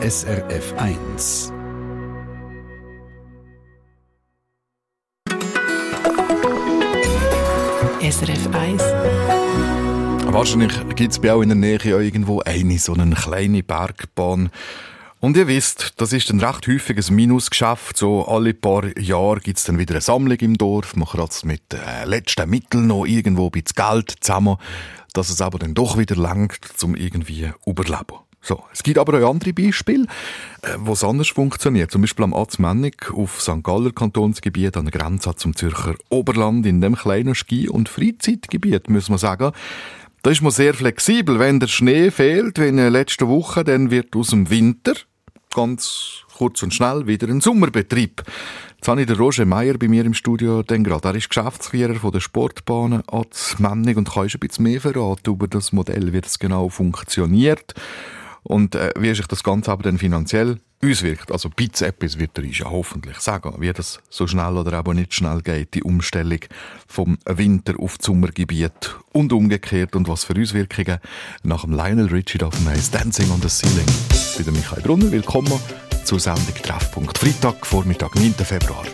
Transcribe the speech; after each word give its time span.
SRF 0.00 0.74
1. 0.76 1.52
SRF 8.00 8.46
1. 8.54 8.82
Wahrscheinlich 10.32 10.72
gibt 10.94 11.10
es 11.10 11.18
bei 11.18 11.32
auch 11.32 11.42
in 11.42 11.48
der 11.48 11.56
Nähe 11.56 11.80
irgendwo 11.82 12.40
eine 12.42 12.78
so 12.78 12.94
eine 12.94 13.12
kleine 13.16 13.64
Bergbahn. 13.64 14.50
Und 15.18 15.36
ihr 15.36 15.48
wisst, 15.48 15.94
das 15.96 16.12
ist 16.12 16.30
ein 16.30 16.38
recht 16.38 16.68
häufiges 16.68 17.10
Minusgeschäft. 17.10 17.96
So 17.96 18.24
alle 18.24 18.54
paar 18.54 18.96
Jahre 18.96 19.40
gibt 19.40 19.58
es 19.58 19.64
dann 19.64 19.80
wieder 19.80 19.94
eine 19.94 20.00
Sammlung 20.00 20.38
im 20.38 20.56
Dorf. 20.56 20.94
Man 20.94 21.08
kratzt 21.08 21.44
mit 21.44 21.74
äh, 21.74 22.04
letzten 22.04 22.48
Mitteln 22.48 22.86
noch 22.86 23.04
irgendwo 23.04 23.46
ein 23.46 23.50
bisschen 23.50 23.74
Geld 23.74 24.14
zusammen, 24.20 24.58
dass 25.12 25.28
es 25.28 25.40
aber 25.40 25.58
dann 25.58 25.74
doch 25.74 25.98
wieder 25.98 26.14
langt, 26.14 26.60
um 26.84 26.94
irgendwie 26.94 27.50
überleben. 27.66 28.27
So, 28.48 28.64
es 28.72 28.82
gibt 28.82 28.96
aber 28.96 29.22
auch 29.22 29.30
andere 29.30 29.52
Beispiele, 29.52 30.06
äh, 30.62 30.68
wo 30.78 30.94
es 30.94 31.04
anders 31.04 31.28
funktioniert. 31.28 31.90
Zum 31.90 32.00
Beispiel 32.00 32.24
am 32.24 32.32
Atzmennig 32.32 33.12
auf 33.12 33.42
St. 33.42 33.62
Galler 33.62 33.92
Kantonsgebiet 33.92 34.74
an 34.78 34.86
der 34.86 34.98
Grenze 34.98 35.34
zum 35.36 35.54
Zürcher 35.54 35.96
Oberland 36.08 36.64
in 36.64 36.80
dem 36.80 36.96
kleinen 36.96 37.34
Ski- 37.34 37.68
und 37.68 37.90
Freizeitgebiet, 37.90 38.88
muss 38.88 39.10
man 39.10 39.18
sagen. 39.18 39.52
Da 40.22 40.30
ist 40.30 40.40
man 40.40 40.50
sehr 40.50 40.72
flexibel. 40.72 41.38
Wenn 41.38 41.60
der 41.60 41.66
Schnee 41.66 42.10
fehlt, 42.10 42.58
wie 42.58 42.68
in 42.68 42.78
der 42.78 42.88
letzten 42.88 43.28
Woche, 43.28 43.64
dann 43.64 43.90
wird 43.90 44.16
aus 44.16 44.28
dem 44.28 44.48
Winter 44.48 44.94
ganz 45.54 46.22
kurz 46.34 46.62
und 46.62 46.72
schnell 46.72 47.06
wieder 47.06 47.28
ein 47.28 47.42
Sommerbetrieb. 47.42 48.22
Jetzt 48.76 48.88
habe 48.88 49.02
ich 49.02 49.06
den 49.06 49.16
Roger 49.16 49.44
Meyer 49.44 49.74
bei 49.76 49.88
mir 49.88 50.06
im 50.06 50.14
Studio 50.14 50.62
dann 50.62 50.84
gerade. 50.84 51.08
Er 51.08 51.14
ist 51.16 51.28
Geschäftsführer 51.28 51.96
von 51.96 52.12
der 52.12 52.20
Sportbahnen 52.20 53.02
Atzmennig 53.08 53.98
und 53.98 54.10
kann 54.10 54.22
ein 54.22 54.40
bisschen 54.40 54.62
mehr 54.62 54.80
verraten 54.80 55.34
über 55.34 55.48
das 55.48 55.72
Modell, 55.72 56.14
wie 56.14 56.20
das 56.22 56.38
genau 56.38 56.70
funktioniert 56.70 57.74
und 58.48 58.74
äh, 58.74 58.92
wie 58.98 59.14
sich 59.14 59.26
das 59.26 59.44
Ganze 59.44 59.70
aber 59.70 59.84
dann 59.84 59.98
finanziell 59.98 60.58
auswirkt. 60.82 61.30
Also 61.30 61.50
Bits 61.50 61.82
etwas 61.82 62.18
wird 62.18 62.38
er 62.38 62.44
uns 62.44 62.58
ja 62.58 62.70
hoffentlich 62.70 63.18
sagen, 63.18 63.54
wie 63.58 63.72
das 63.72 64.00
so 64.08 64.26
schnell 64.26 64.56
oder 64.56 64.72
aber 64.72 64.94
nicht 64.94 65.12
schnell 65.12 65.42
geht, 65.42 65.74
die 65.74 65.82
Umstellung 65.82 66.40
vom 66.86 67.18
Winter 67.26 67.74
auf 67.78 67.96
Sommergebiet 68.00 68.96
und 69.12 69.32
umgekehrt 69.32 69.94
und 69.96 70.08
was 70.08 70.24
für 70.24 70.40
Auswirkungen 70.40 70.98
nach 71.42 71.62
dem 71.62 71.72
Lionel 71.72 72.06
Richie 72.06 72.42
auf 72.42 72.54
dem 72.56 72.66
Dancing 72.92 73.30
on 73.30 73.42
the 73.42 73.48
Ceiling. 73.48 73.86
Ich 74.38 74.44
bin 74.44 74.54
Michael 74.54 74.82
Brunner, 74.82 75.10
willkommen 75.12 75.60
zur 76.04 76.20
Sendung 76.20 76.54
Treffpunkt 76.62 77.18
Freitag, 77.18 77.66
Vormittag, 77.66 78.14
9. 78.14 78.32
Februar. 78.32 78.84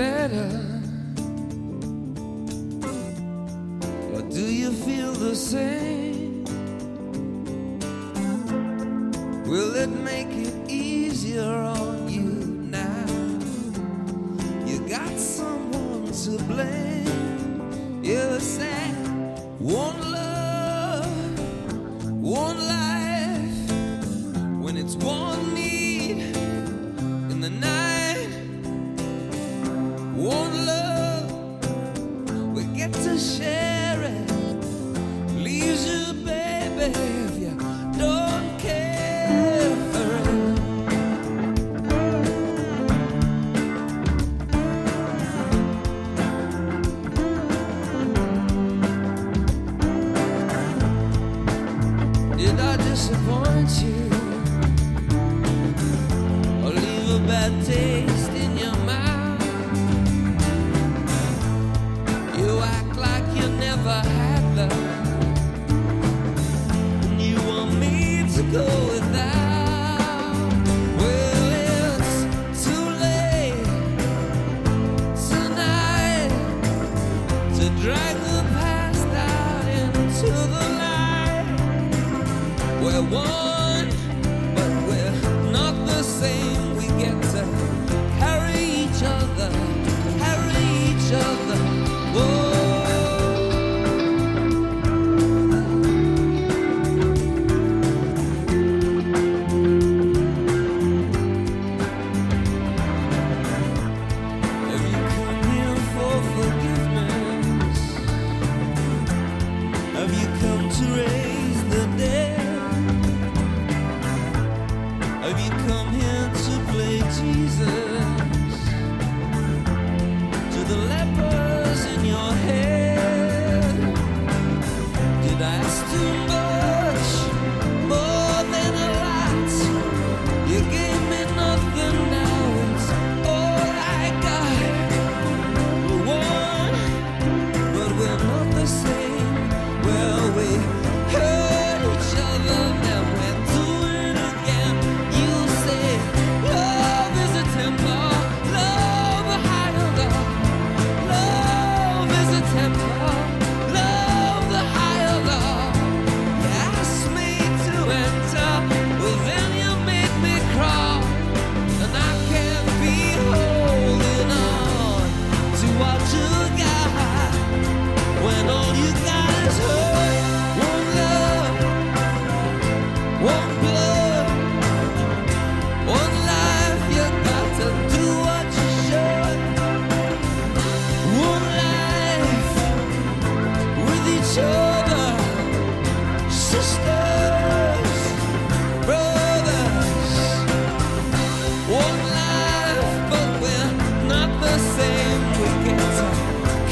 better. 0.00 0.69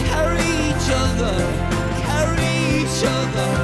carry 0.04 0.48
each 0.68 0.88
other, 0.90 1.34
carry 2.02 2.82
each 2.82 3.04
other. 3.04 3.57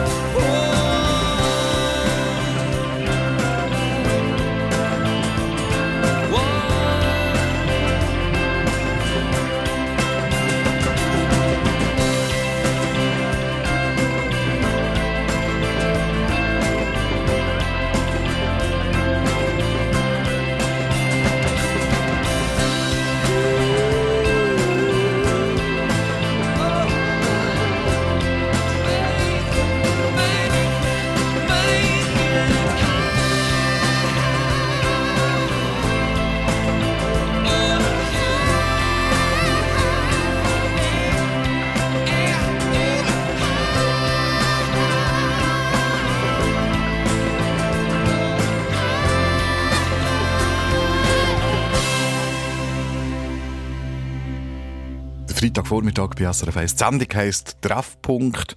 Freitagvormittag 55.44 56.14
bei 56.18 56.32
SRF 56.32 56.56
1. 56.56 56.74
Die 56.76 56.78
Sendung 56.78 57.08
heisst 57.12 57.58
«Treffpunkt». 57.60 58.56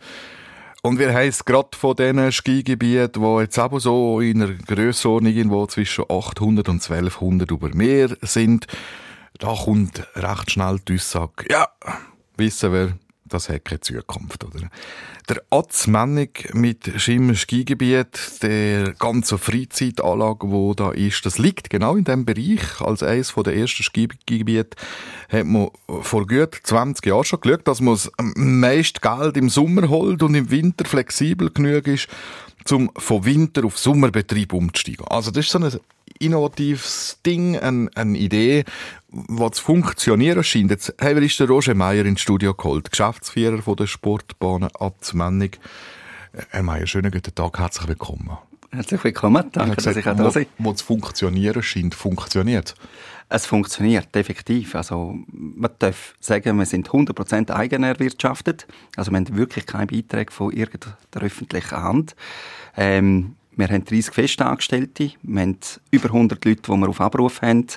Und 0.83 0.99
wir 0.99 1.13
haben 1.13 1.33
gerade 1.45 1.77
von 1.77 1.97
diesen 1.97 2.31
Skigebieten, 2.31 3.21
die 3.21 3.41
jetzt 3.41 3.57
eben 3.57 3.79
so 3.81 4.21
in 4.21 4.41
einer 4.41 4.53
Grössordnung 4.53 5.33
irgendwo 5.33 5.65
zwischen 5.65 6.05
800 6.07 6.69
und 6.69 6.75
1200 6.75 7.51
über 7.51 7.75
Meer 7.75 8.15
sind, 8.21 8.67
da 9.37 9.53
kommt 9.53 10.07
recht 10.15 10.51
schnell 10.51 10.79
die 10.87 10.95
Aussage, 10.95 11.45
ja, 11.51 11.67
wissen 12.37 12.71
wir, 12.71 12.93
das 13.27 13.49
hat 13.49 13.65
keine 13.65 13.81
Zukunft. 13.81 14.43
Oder? 14.43 14.69
Der 15.29 15.41
Atzmännig 15.49 16.49
mit 16.53 16.91
Schimmisch 16.97 17.41
Skigebiet, 17.41 18.41
der 18.41 18.93
ganze 18.93 19.37
Freizeitanlage, 19.37 20.49
wo 20.49 20.73
da 20.73 20.91
ist, 20.91 21.25
das 21.25 21.37
liegt 21.37 21.69
genau 21.69 21.95
in 21.95 22.03
dem 22.03 22.25
Bereich. 22.25 22.81
Als 22.81 23.03
eines 23.03 23.33
der 23.33 23.55
ersten 23.55 23.83
Skigebiete 23.83 24.77
hat 25.29 25.45
man 25.45 25.69
vor 26.01 26.25
gut 26.27 26.59
20 26.63 27.05
Jahren 27.05 27.23
schon 27.23 27.41
geschaut, 27.41 27.67
dass 27.67 27.81
man 27.81 27.97
meist 28.35 29.01
Geld 29.01 29.37
im 29.37 29.49
Sommer 29.49 29.89
holt 29.89 30.23
und 30.23 30.35
im 30.35 30.49
Winter 30.49 30.85
flexibel 30.85 31.51
genug 31.51 31.87
ist, 31.87 32.07
um 32.71 32.91
von 32.97 33.25
Winter 33.25 33.65
auf 33.65 33.77
Sommerbetrieb 33.77 34.53
umzusteigen. 34.53 35.07
Also 35.07 35.31
das 35.31 35.45
ist 35.45 35.51
so 35.51 35.59
ein 35.59 35.71
innovatives 36.19 37.19
Ding, 37.25 37.57
eine, 37.57 37.89
eine 37.95 38.17
Idee, 38.17 38.65
was 39.09 39.59
funktionieren 39.59 40.43
scheint. 40.43 40.71
Jetzt 40.71 40.93
haben 40.99 41.15
wir 41.15 41.23
ist 41.23 41.39
der 41.39 41.47
Roger 41.47 41.75
Meier 41.75 42.05
ins 42.05 42.21
Studio 42.21 42.53
geholt, 42.53 42.91
Geschäftsführer 42.91 43.61
von 43.61 43.75
der 43.75 43.87
Sportbahnen 43.87 44.69
Abzmenning. 44.79 45.51
Herr 46.49 46.63
Meier, 46.63 46.87
schönen 46.87 47.11
guten 47.11 47.33
Tag, 47.33 47.57
herzlich 47.57 47.87
willkommen. 47.87 48.37
Herzlich 48.69 49.01
willkommen, 49.03 49.45
danke, 49.53 49.71
Ich 49.71 49.77
habe 49.77 49.81
dass 49.81 49.97
ich 49.97 50.07
auch 50.07 50.15
da 50.15 50.29
bin. 50.29 50.45
wo, 50.57 50.65
wo 50.65 50.71
es 50.71 50.81
funktionieren 50.81 51.63
scheint, 51.63 51.95
funktioniert. 51.95 52.75
Es 53.29 53.45
funktioniert, 53.45 54.13
definitiv. 54.13 54.75
Also, 54.75 55.17
man 55.31 55.71
darf 55.79 56.15
sagen, 56.19 56.57
wir 56.57 56.65
sind 56.65 56.89
100% 56.89 57.51
eigen 57.51 57.83
erwirtschaftet. 57.83 58.67
Also, 58.97 59.11
wir 59.11 59.17
haben 59.17 59.37
wirklich 59.37 59.65
keine 59.65 59.87
Beiträge 59.87 60.31
von 60.31 60.51
irgendeiner 60.51 60.95
öffentlichen 61.15 61.77
Hand. 61.77 62.15
Ähm, 62.75 63.35
wir 63.55 63.67
haben 63.69 63.85
30 63.85 64.13
Festangestellte, 64.13 65.11
wir 65.23 65.41
haben 65.41 65.57
über 65.91 66.07
100 66.09 66.43
Leute, 66.45 66.61
die 66.61 66.71
wir 66.71 66.89
auf 66.89 67.01
Abruf 67.01 67.41
haben. 67.41 67.67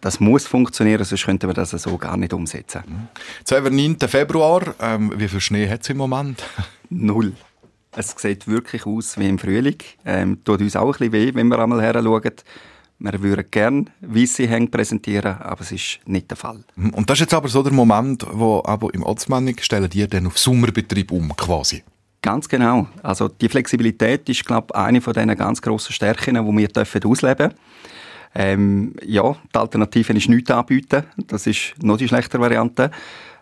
Das 0.00 0.20
muss 0.20 0.46
funktionieren, 0.46 1.04
sonst 1.04 1.24
könnten 1.24 1.48
wir 1.48 1.54
das 1.54 1.70
so 1.70 1.98
gar 1.98 2.16
nicht 2.16 2.32
umsetzen. 2.32 3.08
Jetzt 3.40 3.52
haben 3.52 3.64
wir 3.64 3.70
9. 3.70 3.98
Februar. 4.08 4.74
Ähm, 4.80 5.12
wie 5.16 5.28
viel 5.28 5.40
Schnee 5.40 5.68
hat 5.68 5.82
es 5.82 5.90
im 5.90 5.96
Moment? 5.96 6.42
Null. 6.90 7.32
Es 7.92 8.14
sieht 8.16 8.46
wirklich 8.46 8.86
aus 8.86 9.18
wie 9.18 9.28
im 9.28 9.38
Frühling. 9.38 9.78
Ähm, 10.04 10.44
tut 10.44 10.60
uns 10.60 10.76
auch 10.76 10.86
ein 10.86 11.10
bisschen 11.10 11.12
weh, 11.12 11.34
wenn 11.34 11.48
wir 11.48 11.58
einmal 11.58 11.82
her 11.82 12.00
schauen. 12.00 12.32
Wir 13.00 13.22
würden 13.22 13.44
gerne 13.50 13.84
weisse 14.00 14.46
Hänge 14.46 14.68
präsentieren, 14.68 15.36
aber 15.38 15.60
es 15.62 15.72
ist 15.72 16.00
nicht 16.04 16.30
der 16.30 16.36
Fall. 16.36 16.64
Und 16.76 17.08
das 17.08 17.16
ist 17.16 17.20
jetzt 17.22 17.34
aber 17.34 17.48
so 17.48 17.62
der 17.62 17.72
Moment, 17.72 18.24
wo 18.30 18.62
aber 18.64 18.92
im 18.92 19.04
Ortsmanning 19.04 19.56
stellen 19.60 19.88
die 19.88 20.06
dann 20.06 20.26
auf 20.26 20.38
Sommerbetrieb 20.38 21.12
um, 21.12 21.34
quasi. 21.36 21.82
Ganz 22.22 22.48
genau. 22.48 22.88
Also 23.02 23.28
die 23.28 23.48
Flexibilität 23.48 24.28
ist, 24.28 24.44
glaube 24.44 24.68
ich, 24.70 24.76
eine 24.76 25.00
von 25.00 25.12
diesen 25.12 25.36
ganz 25.36 25.62
grossen 25.62 25.92
Stärken, 25.92 26.34
die 26.34 26.56
wir 26.56 26.68
dürfen 26.68 27.04
ausleben 27.04 27.50
dürfen. 27.50 27.58
Ähm, 28.34 28.94
ja, 29.04 29.36
die 29.54 29.58
Alternative 29.58 30.12
ist 30.12 30.28
nichts 30.28 30.50
anbieten. 30.50 31.04
Das 31.26 31.46
ist 31.46 31.74
noch 31.82 31.96
die 31.96 32.08
schlechtere 32.08 32.42
Variante. 32.42 32.90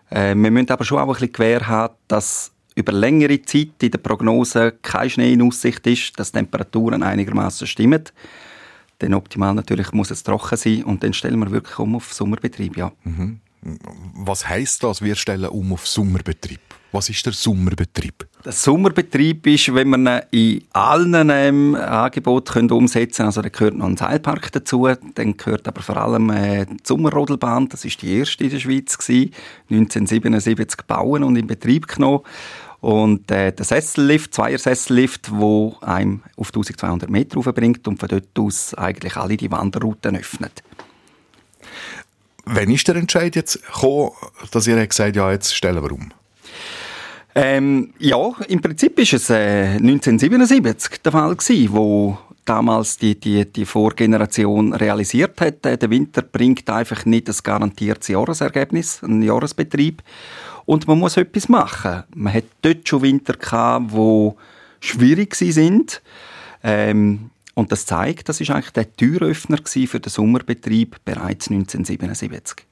Äh, 0.09 0.35
wir 0.35 0.51
müssen 0.51 0.69
aber 0.69 0.85
schon 0.85 0.99
auch 0.99 1.07
ein 1.07 1.13
bisschen 1.13 1.31
Gewähr 1.31 1.67
haben, 1.67 1.95
dass 2.07 2.51
über 2.75 2.91
längere 2.91 3.41
Zeit 3.41 3.81
in 3.81 3.91
der 3.91 3.97
Prognose 3.97 4.73
kein 4.81 5.09
Schnee 5.09 5.33
in 5.33 5.41
Aussicht 5.41 5.85
ist, 5.87 6.19
dass 6.19 6.31
die 6.31 6.37
Temperaturen 6.37 7.03
einigermaßen 7.03 7.65
stimmen. 7.65 8.03
Dann 8.99 9.13
optimal 9.13 9.53
natürlich 9.53 9.91
muss 9.91 10.11
es 10.11 10.23
trocken 10.23 10.57
sein 10.57 10.83
und 10.83 11.03
dann 11.03 11.13
stellen 11.13 11.39
wir 11.39 11.51
wirklich 11.51 11.77
um 11.79 11.95
auf 11.95 12.13
Sommerbetrieb, 12.13 12.77
ja. 12.77 12.91
Was 14.13 14.47
heisst 14.47 14.83
das, 14.83 15.01
wir 15.01 15.15
stellen 15.15 15.49
um 15.49 15.73
auf 15.73 15.87
Sommerbetrieb? 15.87 16.66
Was 16.97 17.09
ist 17.09 17.27
der 17.27 17.33
Sommerbetrieb? 17.33 18.27
Der 18.43 18.51
Sommerbetrieb 18.51 19.45
ist, 19.45 19.71
wenn 19.75 19.87
man 19.87 20.21
ihn 20.31 20.57
in 20.57 20.63
allen 20.73 21.29
ähm, 21.29 21.75
Angeboten 21.75 22.71
umsetzen 22.71 23.17
können. 23.17 23.27
Also 23.27 23.43
da 23.43 23.49
gehört 23.49 23.75
noch 23.75 23.85
ein 23.85 23.97
Seilpark 23.97 24.51
dazu. 24.51 24.87
Dann 25.13 25.37
gehört 25.37 25.67
aber 25.67 25.83
vor 25.83 25.97
allem 25.97 26.31
äh, 26.31 26.65
die 26.65 26.77
Sommerrodelbahn. 26.83 27.69
Das 27.69 27.85
ist 27.85 28.01
die 28.01 28.17
erste 28.17 28.45
in 28.45 28.49
der 28.49 28.57
Schweiz 28.57 28.97
gewesen. 28.97 29.31
1977 29.69 30.75
gebaut 30.75 31.21
und 31.21 31.35
in 31.35 31.45
Betrieb 31.45 31.87
genommen. 31.87 32.21
Und 32.81 33.29
äh, 33.29 33.51
der 33.51 33.63
Sessellift, 33.63 34.33
Zweier-Sessellift, 34.33 35.27
der 35.27 35.73
einem 35.81 36.23
auf 36.35 36.47
1200 36.47 37.11
Meter 37.11 37.53
bringt 37.53 37.87
und 37.87 37.99
von 37.99 38.09
dort 38.09 38.39
aus 38.39 38.73
eigentlich 38.73 39.15
alle 39.17 39.37
die 39.37 39.51
Wanderrouten 39.51 40.15
öffnet. 40.15 40.63
Wann 42.45 42.71
ist 42.71 42.87
der 42.87 42.95
Entscheid 42.95 43.35
jetzt 43.35 43.63
gekommen, 43.63 44.13
dass 44.49 44.65
ihr 44.65 44.87
gesagt 44.87 45.09
habt, 45.09 45.15
ja, 45.15 45.31
jetzt 45.31 45.55
stellen 45.55 45.83
wir 45.83 45.91
um? 45.91 46.11
Ähm, 47.39 47.93
ja, 47.99 48.31
im 48.47 48.61
Prinzip 48.61 48.97
ist 48.97 49.13
es 49.13 49.29
äh, 49.29 49.75
1977 49.75 51.03
der 51.03 51.11
Fall 51.11 51.35
gewesen, 51.35 51.71
wo 51.71 52.17
damals 52.45 52.97
die, 52.97 53.19
die, 53.19 53.45
die 53.45 53.65
Vorgeneration 53.65 54.73
realisiert 54.73 55.39
hat, 55.39 55.63
äh, 55.67 55.77
der 55.77 55.91
Winter 55.91 56.23
bringt 56.23 56.67
einfach 56.67 57.05
nicht 57.05 57.27
das 57.27 57.43
garantiertes 57.43 58.07
Jahresergebnis, 58.07 59.03
einen 59.03 59.21
Jahresbetrieb. 59.21 60.01
Und 60.65 60.87
man 60.87 60.97
muss 60.97 61.15
etwas 61.15 61.47
machen. 61.47 62.05
Man 62.15 62.33
hat 62.33 62.45
dort 62.63 62.89
schon 62.89 63.03
Winter 63.03 63.33
gehabt, 63.33 63.91
wo 63.91 64.35
schwierig 64.79 65.29
gewesen 65.29 65.53
sind. 65.53 66.01
Ähm, 66.63 67.29
und 67.53 67.71
das 67.71 67.85
zeigt, 67.85 68.29
das 68.29 68.41
ist 68.41 68.49
eigentlich 68.49 68.71
der 68.71 68.91
Türöffner 68.95 69.59
für 69.63 69.99
den 69.99 70.09
Sommerbetrieb 70.09 70.95
bereits 71.05 71.51
1977. 71.51 72.65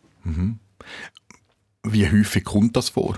Wie 1.83 2.09
häufig 2.09 2.43
kommt 2.43 2.75
das 2.75 2.89
vor? 2.89 3.15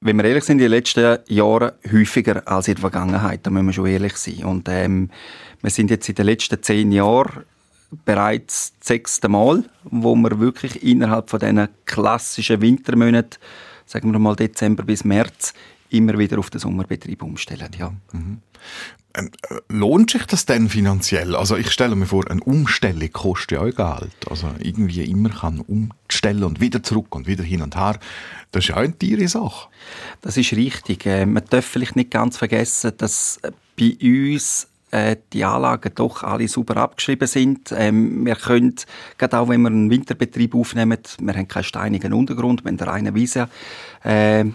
Wenn 0.00 0.16
wir 0.16 0.24
ehrlich 0.24 0.44
sind, 0.44 0.58
in 0.58 0.64
den 0.64 0.70
letzten 0.70 1.18
Jahren 1.26 1.72
häufiger 1.90 2.46
als 2.46 2.68
in 2.68 2.74
der 2.74 2.80
Vergangenheit. 2.80 3.40
Da 3.44 3.50
müssen 3.50 3.66
wir 3.66 3.72
schon 3.72 3.86
ehrlich 3.86 4.16
sein. 4.16 4.44
Und 4.44 4.68
ähm, 4.68 5.10
wir 5.60 5.70
sind 5.70 5.90
jetzt 5.90 6.08
in 6.08 6.14
den 6.14 6.26
letzten 6.26 6.62
zehn 6.62 6.92
Jahren 6.92 7.44
bereits 8.04 8.74
das 8.78 8.88
sechste 8.88 9.28
Mal, 9.28 9.64
wo 9.84 10.14
wir 10.14 10.38
wirklich 10.38 10.82
innerhalb 10.82 11.30
von 11.30 11.40
diesen 11.40 11.68
klassischen 11.84 12.60
Wintermonaten, 12.60 13.38
sagen 13.86 14.12
wir 14.12 14.18
mal 14.18 14.36
Dezember 14.36 14.84
bis 14.84 15.04
März, 15.04 15.54
immer 15.90 16.18
wieder 16.18 16.38
auf 16.38 16.50
den 16.50 16.60
Sommerbetrieb 16.60 17.22
umstellen. 17.22 17.70
Ja. 17.78 17.88
Äh, 18.12 18.47
lohnt 19.68 20.10
sich 20.10 20.24
das 20.26 20.46
denn 20.46 20.68
finanziell? 20.68 21.34
Also 21.34 21.56
ich 21.56 21.70
stelle 21.70 21.96
mir 21.96 22.06
vor, 22.06 22.30
eine 22.30 22.42
Umstellung 22.42 23.10
kostet 23.12 23.52
ja 23.52 23.60
auch 23.60 23.98
Geld. 24.00 24.30
Also 24.30 24.50
irgendwie 24.60 25.02
immer 25.04 25.30
kann 25.30 25.60
umstellen 25.60 26.44
und 26.44 26.60
wieder 26.60 26.82
zurück 26.82 27.14
und 27.14 27.26
wieder 27.26 27.44
hin 27.44 27.62
und 27.62 27.76
her. 27.76 27.98
Das 28.52 28.64
ist 28.64 28.68
ja 28.68 28.76
auch 28.76 28.80
eine 28.80 28.98
teure 28.98 29.28
Sache. 29.28 29.68
Das 30.20 30.36
ist 30.36 30.52
richtig. 30.52 31.06
Äh, 31.06 31.26
man 31.26 31.44
darf 31.50 31.64
vielleicht 31.64 31.96
nicht 31.96 32.10
ganz 32.10 32.36
vergessen, 32.36 32.92
dass 32.96 33.40
äh, 33.42 33.50
bei 33.78 33.96
uns 34.00 34.68
äh, 34.90 35.16
die 35.32 35.44
Anlagen 35.44 35.92
doch 35.94 36.22
alle 36.22 36.48
super 36.48 36.76
abgeschrieben 36.78 37.28
sind. 37.28 37.72
Ähm, 37.76 38.24
wir 38.24 38.36
können, 38.36 38.74
gerade 39.18 39.38
auch 39.38 39.48
wenn 39.48 39.62
wir 39.62 39.68
einen 39.68 39.90
Winterbetrieb 39.90 40.54
aufnehmen, 40.54 40.98
wir 41.20 41.34
haben 41.34 41.48
keinen 41.48 41.64
steinigen 41.64 42.12
Untergrund, 42.12 42.64
wir 42.64 42.70
haben 42.70 42.78
einen 42.78 42.88
reinen 42.88 43.14
Wiese, 43.14 43.48
äh, 44.04 44.40
äh. 44.40 44.46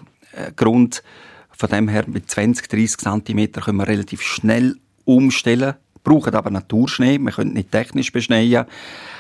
Von 1.56 1.70
dem 1.70 1.88
her 1.88 2.06
mit 2.08 2.30
20, 2.30 2.68
30 2.68 2.98
cm 2.98 3.52
können 3.52 3.78
wir 3.78 3.88
relativ 3.88 4.22
schnell 4.22 4.78
umstellen, 5.06 5.76
brauchen 6.04 6.34
aber 6.34 6.50
Naturschnee, 6.50 7.18
wir 7.20 7.32
können 7.32 7.54
nicht 7.54 7.72
technisch 7.72 8.12
beschneien. 8.12 8.66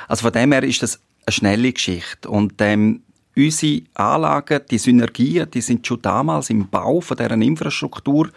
Also 0.07 0.23
von 0.23 0.33
dem 0.33 0.51
her 0.51 0.63
ist 0.63 0.83
das 0.83 0.99
eine 1.25 1.33
schnelle 1.33 1.71
Geschichte. 1.71 2.29
Und 2.29 2.53
ähm, 2.59 3.03
unsere 3.35 3.81
Anlagen, 3.93 4.61
die 4.69 4.77
Synergien, 4.77 5.49
die 5.49 5.61
sind 5.61 5.85
schon 5.87 6.01
damals 6.01 6.49
im 6.49 6.67
Bau 6.69 7.01
von 7.01 7.17
deren 7.17 7.41
Infrastruktur 7.41 8.29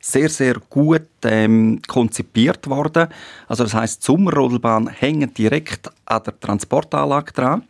sehr, 0.00 0.28
sehr 0.28 0.54
gut 0.70 1.08
ähm, 1.24 1.80
konzipiert 1.86 2.68
worden. 2.68 3.08
Also 3.48 3.64
das 3.64 3.74
heißt, 3.74 4.02
die 4.02 4.06
Sommerrodelbahn 4.06 4.88
hängt 4.88 5.36
direkt 5.36 5.90
an 6.06 6.22
der 6.24 6.38
Transportanlage 6.38 7.32
dran. 7.32 7.64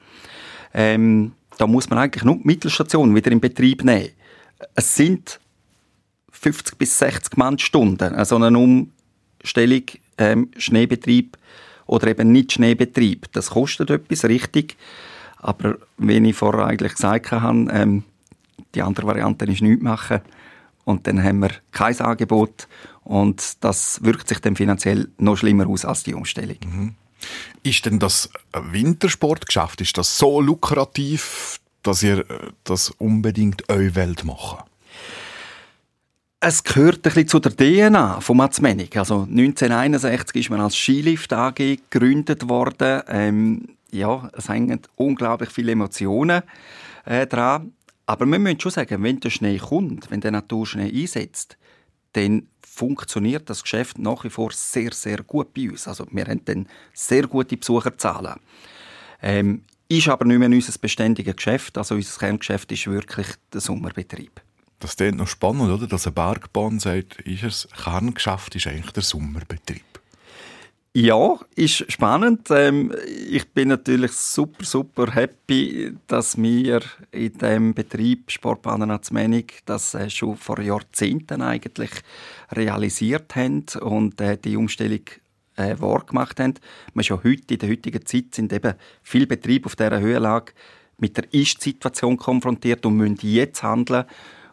Ähm, 0.74 1.32
da 1.56 1.66
muss 1.66 1.88
man 1.88 1.98
eigentlich 1.98 2.24
nur 2.24 2.36
die 2.36 2.46
Mittelstation 2.46 3.14
wieder 3.14 3.32
in 3.32 3.40
Betrieb 3.40 3.82
nehmen. 3.82 4.10
Es 4.74 4.94
sind 4.94 5.40
50 6.38 6.78
bis 6.78 6.98
60 6.98 7.36
Mannstunden, 7.36 8.14
also 8.14 8.36
eine 8.36 8.56
Umstellung 8.58 9.82
ähm, 10.18 10.50
Schneebetrieb 10.56 11.36
oder 11.86 12.08
eben 12.08 12.32
nicht 12.32 12.52
Schneebetrieb. 12.52 13.26
Das 13.32 13.50
kostet 13.50 13.90
etwas, 13.90 14.24
richtig. 14.24 14.76
Aber 15.38 15.78
wie 15.96 16.18
ich 16.18 16.36
vorher 16.36 16.66
eigentlich 16.66 16.94
gesagt 16.94 17.32
habe, 17.32 17.68
ähm, 17.72 18.04
die 18.74 18.82
andere 18.82 19.06
Variante 19.06 19.46
ist 19.46 19.62
nichts 19.62 19.82
machen. 19.82 20.20
Und 20.84 21.06
dann 21.06 21.22
haben 21.22 21.40
wir 21.40 21.50
kein 21.70 21.98
Angebot. 22.00 22.68
Und 23.04 23.64
das 23.64 24.02
wirkt 24.02 24.28
sich 24.28 24.40
dann 24.40 24.56
finanziell 24.56 25.08
noch 25.18 25.36
schlimmer 25.36 25.66
aus 25.68 25.84
als 25.84 26.02
die 26.02 26.14
Umstellung. 26.14 26.96
Ist 27.62 27.86
denn 27.86 27.98
das 27.98 28.30
Wintersportgeschäft, 28.52 29.80
ist 29.80 29.98
das 29.98 30.18
so 30.18 30.40
lukrativ, 30.40 31.60
dass 31.82 32.02
ihr 32.02 32.18
äh, 32.30 32.50
das 32.64 32.90
unbedingt 32.90 33.68
eure 33.68 33.94
Welt 33.94 34.24
machen? 34.24 34.58
Es 36.40 36.62
gehört 36.62 36.98
ein 36.98 37.02
bisschen 37.02 37.26
zu 37.26 37.40
der 37.40 37.56
DNA 37.56 38.20
von 38.20 38.36
Mats 38.36 38.60
Mennig. 38.60 38.96
Also 38.96 39.22
1961 39.22 40.36
ist 40.36 40.50
man 40.50 40.60
als 40.60 40.76
Skilift 40.76 41.32
AG 41.32 41.56
gegründet 41.56 42.48
worden. 42.48 43.02
Ähm, 43.08 43.68
ja, 43.90 44.30
es 44.34 44.48
hängen 44.48 44.80
unglaublich 44.94 45.50
viele 45.50 45.72
Emotionen 45.72 46.42
äh, 47.06 47.26
dran. 47.26 47.72
Aber 48.06 48.24
wir 48.24 48.38
müssen 48.38 48.60
schon 48.60 48.70
sagen, 48.70 49.02
wenn 49.02 49.18
der 49.18 49.30
Schnee 49.30 49.58
kommt, 49.58 50.12
wenn 50.12 50.20
der 50.20 50.30
Naturschnee 50.30 50.88
einsetzt, 50.88 51.58
dann 52.12 52.46
funktioniert 52.64 53.50
das 53.50 53.64
Geschäft 53.64 53.98
nach 53.98 54.22
wie 54.22 54.30
vor 54.30 54.52
sehr, 54.52 54.92
sehr 54.92 55.24
gut 55.24 55.52
bei 55.52 55.68
uns. 55.68 55.88
Also 55.88 56.06
wir 56.08 56.24
haben 56.24 56.44
dann 56.44 56.68
sehr 56.94 57.26
gute 57.26 57.56
Besucherzahlen. 57.56 58.36
Ähm, 59.20 59.64
ist 59.88 60.08
aber 60.08 60.24
nicht 60.24 60.38
mehr 60.38 60.48
unser 60.48 60.78
beständiges 60.78 61.34
Geschäft. 61.34 61.76
Also 61.76 61.96
unser 61.96 62.16
Kerngeschäft 62.16 62.70
ist 62.70 62.86
wirklich 62.86 63.26
der 63.52 63.60
Sommerbetrieb. 63.60 64.40
Das 64.80 64.96
klingt 64.96 65.18
noch 65.18 65.26
spannend, 65.26 65.70
oder? 65.70 65.86
Dass 65.86 66.06
eine 66.06 66.14
Bergbahn 66.14 66.78
sagt, 66.78 67.20
ist 67.22 67.42
es 67.42 67.68
Kerngeschäft 67.84 68.54
ist 68.54 68.66
eigentlich 68.66 68.92
der 68.92 69.02
Sommerbetrieb. 69.02 69.82
Ja, 70.94 71.38
ist 71.54 71.90
spannend. 71.92 72.48
Ähm, 72.50 72.92
ich 73.30 73.48
bin 73.50 73.68
natürlich 73.68 74.12
super, 74.12 74.64
super 74.64 75.14
happy, 75.14 75.92
dass 76.06 76.36
wir 76.36 76.80
in 77.12 77.36
dem 77.38 77.74
Betrieb 77.74 78.30
Sportbahnen 78.30 78.90
Azmenig 78.90 79.60
das 79.66 79.94
äh, 79.94 80.08
schon 80.08 80.36
vor 80.36 80.60
Jahrzehnten 80.60 81.42
eigentlich 81.42 81.90
realisiert 82.50 83.36
haben 83.36 83.66
und 83.80 84.20
äh, 84.20 84.38
die 84.38 84.56
Umstellung 84.56 85.02
äh, 85.56 85.76
wahr 85.78 86.04
gemacht 86.04 86.40
haben. 86.40 86.54
Man 86.94 87.02
ist 87.02 87.10
heute, 87.10 87.54
in 87.54 87.58
der 87.58 87.68
heutigen 87.68 88.06
Zeit 88.06 88.34
sind 88.34 88.52
eben 88.52 88.74
viele 89.02 89.26
Betriebe 89.26 89.66
auf 89.66 89.76
dieser 89.76 90.00
Höhenlage 90.00 90.52
mit 90.96 91.16
der 91.16 91.32
Ist-Situation 91.32 92.16
konfrontiert 92.16 92.84
und 92.86 92.96
müssen 92.96 93.18
jetzt 93.22 93.62
handeln. 93.62 94.04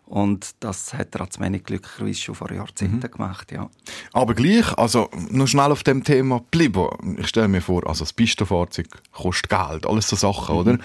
Und 0.06 0.56
das 0.60 0.94
hat 0.94 1.20
Ratsmänni 1.20 1.60
glücklicherweise 1.60 2.22
schon 2.22 2.36
vor 2.36 2.52
Jahrzehnten 2.52 2.98
mhm. 2.98 3.12
gemacht, 3.12 3.52
ja. 3.52 3.70
Aber 4.14 4.36
gleich, 4.36 4.72
also 4.78 5.10
nur 5.32 5.48
schnell 5.48 5.72
auf 5.72 5.84
dem 5.84 6.04
Thema 6.04 6.42
bleiben. 6.52 7.18
Ich 7.18 7.28
stelle 7.28 7.48
mir 7.48 7.62
vor, 7.62 7.88
also 7.88 8.04
das 8.04 8.14
Pistenfahrzeug 8.14 8.88
kostet 9.12 9.50
Geld, 9.50 9.88
alles 9.88 10.08
so 10.08 10.16
Sachen, 10.16 10.54
mhm. 10.54 10.62
oder? 10.62 10.78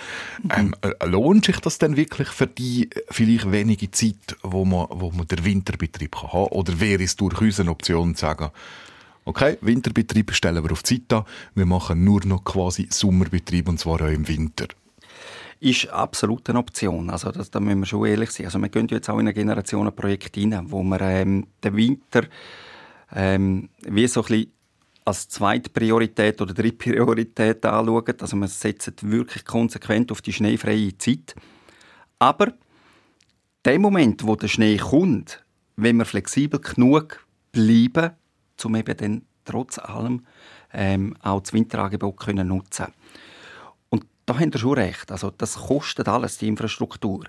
Ähm, 0.56 0.74
äh, 0.80 1.06
lohnt 1.06 1.44
sich 1.44 1.60
das 1.60 1.78
denn 1.78 1.96
wirklich 1.96 2.28
für 2.28 2.46
die 2.46 2.88
vielleicht 3.10 3.52
wenige 3.52 3.90
Zeit, 3.90 4.36
wo 4.42 4.64
man, 4.64 4.86
wo 4.90 5.10
man 5.10 5.26
den 5.26 5.44
Winterbetrieb 5.44 6.16
kann 6.16 6.32
haben? 6.32 6.52
Oder 6.52 6.80
wäre 6.80 7.02
es 7.02 7.16
durchaus 7.16 7.60
eine 7.60 7.70
Option 7.70 8.14
zu 8.14 8.22
sagen, 8.22 8.50
okay, 9.26 9.58
Winterbetrieb 9.60 10.32
stellen 10.34 10.64
wir 10.64 10.72
auf 10.72 10.82
die 10.82 11.06
Zeit 11.06 11.18
an, 11.18 11.24
wir 11.54 11.66
machen 11.66 12.04
nur 12.04 12.24
noch 12.24 12.42
quasi 12.42 12.88
Sommerbetrieb 12.90 13.68
und 13.68 13.78
zwar 13.78 14.00
auch 14.00 14.08
im 14.08 14.26
Winter? 14.26 14.66
Ist 15.60 15.88
absolut 15.90 16.48
eine 16.48 16.58
Option. 16.58 17.10
Also 17.10 17.30
das, 17.30 17.50
da 17.50 17.60
müssen 17.60 17.80
wir 17.80 17.86
schon 17.86 18.06
ehrlich 18.06 18.30
sein. 18.30 18.46
Also 18.46 18.58
wir 18.58 18.70
gehen 18.70 18.88
jetzt 18.88 19.10
auch 19.10 19.18
in 19.18 19.28
ein 19.28 19.34
Generationenprojekt 19.34 20.36
rein, 20.36 20.58
wo 20.64 20.82
wir 20.82 21.00
ähm, 21.02 21.46
den 21.62 21.76
Winter 21.76 22.22
ähm, 23.14 23.68
wie 23.82 24.06
so 24.06 24.22
ein 24.22 24.26
bisschen 24.26 24.52
als 25.04 25.28
zweite 25.28 25.70
Priorität 25.70 26.40
oder 26.40 26.54
dritte 26.54 26.76
Priorität 26.76 27.64
anschauen. 27.66 28.20
Also 28.20 28.36
wir 28.36 28.48
setzen 28.48 28.94
wirklich 29.02 29.44
konsequent 29.44 30.10
auf 30.10 30.22
die 30.22 30.32
schneefreie 30.32 30.96
Zeit. 30.96 31.34
Aber 32.18 32.54
der 33.64 33.78
Moment, 33.78 34.26
wo 34.26 34.36
der 34.36 34.48
Schnee 34.48 34.78
kommt, 34.78 35.44
wenn 35.76 35.96
wir 35.96 36.04
flexibel 36.06 36.60
genug 36.60 37.26
bleiben, 37.52 38.12
um 38.64 38.74
eben 38.74 38.96
dann 38.96 39.22
trotz 39.44 39.78
allem 39.78 40.24
ähm, 40.72 41.16
auch 41.22 41.40
das 41.40 41.52
Winterangebot 41.52 42.18
können 42.18 42.48
nutzen 42.48 42.86
da 44.32 44.38
haben 44.38 44.52
ihr 44.52 44.58
schon 44.58 44.74
recht. 44.74 45.10
Also, 45.10 45.30
das 45.30 45.56
kostet 45.56 46.08
alles, 46.08 46.38
die 46.38 46.48
Infrastruktur. 46.48 47.24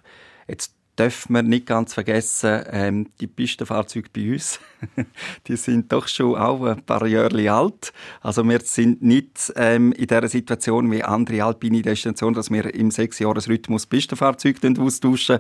Jetzt 0.47 0.75
dürfen 0.99 1.33
wir 1.33 1.41
nicht 1.41 1.65
ganz 1.65 1.93
vergessen, 1.93 2.63
ähm, 2.69 3.07
die 3.19 3.27
Pistenfahrzeuge 3.27 4.09
bei 4.13 4.33
uns, 4.33 4.59
die 5.47 5.55
sind 5.55 5.91
doch 5.91 6.07
schon 6.07 6.35
auch 6.35 6.63
ein 6.63 6.83
paar 6.83 7.07
Jahre 7.07 7.51
alt. 7.51 7.93
Also 8.21 8.47
wir 8.47 8.59
sind 8.59 9.01
nicht 9.01 9.51
ähm, 9.55 9.93
in 9.93 10.07
der 10.07 10.27
Situation 10.27 10.91
wie 10.91 11.01
andere 11.01 11.43
alpine 11.43 11.81
Destinationen, 11.81 12.35
dass 12.35 12.51
wir 12.51 12.73
im 12.75 12.91
Sechsjahresrhythmus 12.91 13.85
Pistenfahrzeuge 13.87 14.73
austauschen, 14.79 15.39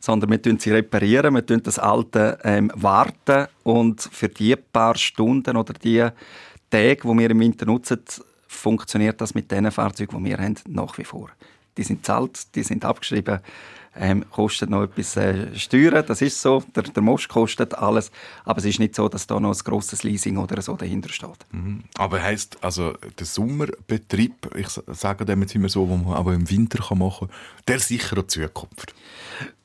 sondern 0.00 0.30
wir 0.30 0.42
tun 0.42 0.58
sie 0.58 0.72
reparieren, 0.72 1.34
wir 1.34 1.44
tun 1.44 1.62
das 1.62 1.78
alte 1.78 2.38
ähm, 2.42 2.72
warten 2.74 3.46
und 3.62 4.00
für 4.00 4.28
die 4.28 4.56
paar 4.56 4.96
Stunden 4.96 5.56
oder 5.56 5.74
die 5.74 6.08
Tage, 6.70 7.02
die 7.02 7.18
wir 7.18 7.30
im 7.30 7.40
Winter 7.40 7.66
nutzen, 7.66 8.00
funktioniert 8.56 9.20
das 9.20 9.34
mit 9.34 9.50
den 9.50 9.70
Fahrzeugen, 9.70 10.24
die 10.24 10.30
wir 10.30 10.38
haben, 10.38 10.56
nach 10.68 10.98
wie 10.98 11.04
vor. 11.04 11.30
Die 11.76 11.82
sind 11.82 12.06
zahlt, 12.06 12.54
die 12.54 12.62
sind 12.62 12.84
abgeschrieben, 12.84 13.40
ähm, 13.98 14.24
kostet 14.30 14.70
noch 14.70 14.82
etwas 14.82 15.16
äh, 15.16 15.54
Steuern, 15.56 16.04
das 16.06 16.20
ist 16.20 16.40
so, 16.40 16.62
der, 16.74 16.82
der 16.82 17.02
Most 17.02 17.28
kostet 17.28 17.74
alles, 17.74 18.10
aber 18.44 18.58
es 18.58 18.66
ist 18.66 18.78
nicht 18.78 18.94
so, 18.94 19.08
dass 19.08 19.26
da 19.26 19.40
noch 19.40 19.54
ein 19.54 19.58
grosses 19.64 20.02
Leasing 20.02 20.36
oder 20.36 20.60
so 20.60 20.76
dahinter 20.76 21.08
steht. 21.08 21.46
Mhm. 21.52 21.84
Aber 21.96 22.22
heisst, 22.22 22.62
also 22.62 22.94
der 23.18 23.26
Sommerbetrieb, 23.26 24.54
ich 24.56 24.68
sage 24.68 25.24
dem 25.24 25.42
jetzt 25.42 25.54
immer 25.54 25.68
so, 25.68 25.88
wo 25.88 25.96
man 25.96 26.14
aber 26.14 26.34
im 26.34 26.48
Winter 26.50 26.82
kann 26.82 26.98
machen 26.98 27.28
kann, 27.28 27.36
der 27.68 27.78
sicher 27.78 28.16
eine 28.16 28.26
Zukunft? 28.26 28.94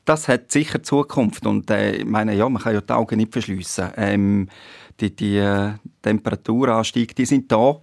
Das 0.06 0.28
hat 0.28 0.52
sicher 0.52 0.82
Zukunft 0.82 1.46
und 1.46 1.70
äh, 1.70 1.98
ich 1.98 2.06
meine, 2.06 2.36
ja, 2.36 2.48
man 2.50 2.62
kann 2.62 2.74
ja 2.74 2.82
die 2.82 2.94
Augen 2.94 3.18
nicht 3.18 3.34
verschliessen. 3.34 3.90
Ähm, 3.98 4.50
die, 5.00 5.16
die 5.16 5.38
äh, 5.38 5.74
Temperaturanstiege, 6.02 7.14
die 7.14 7.26
sind 7.26 7.52
da. 7.52 7.80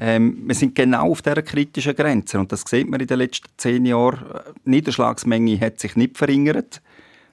Ähm, 0.00 0.44
wir 0.46 0.54
sind 0.54 0.76
genau 0.76 1.10
auf 1.10 1.22
dieser 1.22 1.42
kritischen 1.42 1.96
Grenze 1.96 2.38
und 2.38 2.52
das 2.52 2.62
sieht 2.66 2.88
man 2.88 3.00
in 3.00 3.06
den 3.08 3.18
letzten 3.18 3.48
zehn 3.56 3.84
Jahren. 3.84 4.24
Die 4.64 4.70
Niederschlagsmenge 4.70 5.58
hat 5.60 5.80
sich 5.80 5.96
nicht 5.96 6.16
verringert, 6.16 6.80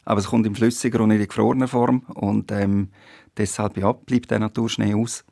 aber 0.04 0.20
es 0.20 0.28
kommt 0.28 0.48
in 0.48 0.56
flüssiger 0.56 1.02
und 1.02 1.12
in 1.12 1.20
gefrorener 1.20 1.68
Form 1.68 2.00
und 2.16 2.52
ähm, 2.52 2.90
deshalb 3.38 3.78
ja, 3.78 3.92
bleibt 3.92 4.32
der 4.32 4.40
Naturschnee 4.40 4.96
aus. 4.96 5.24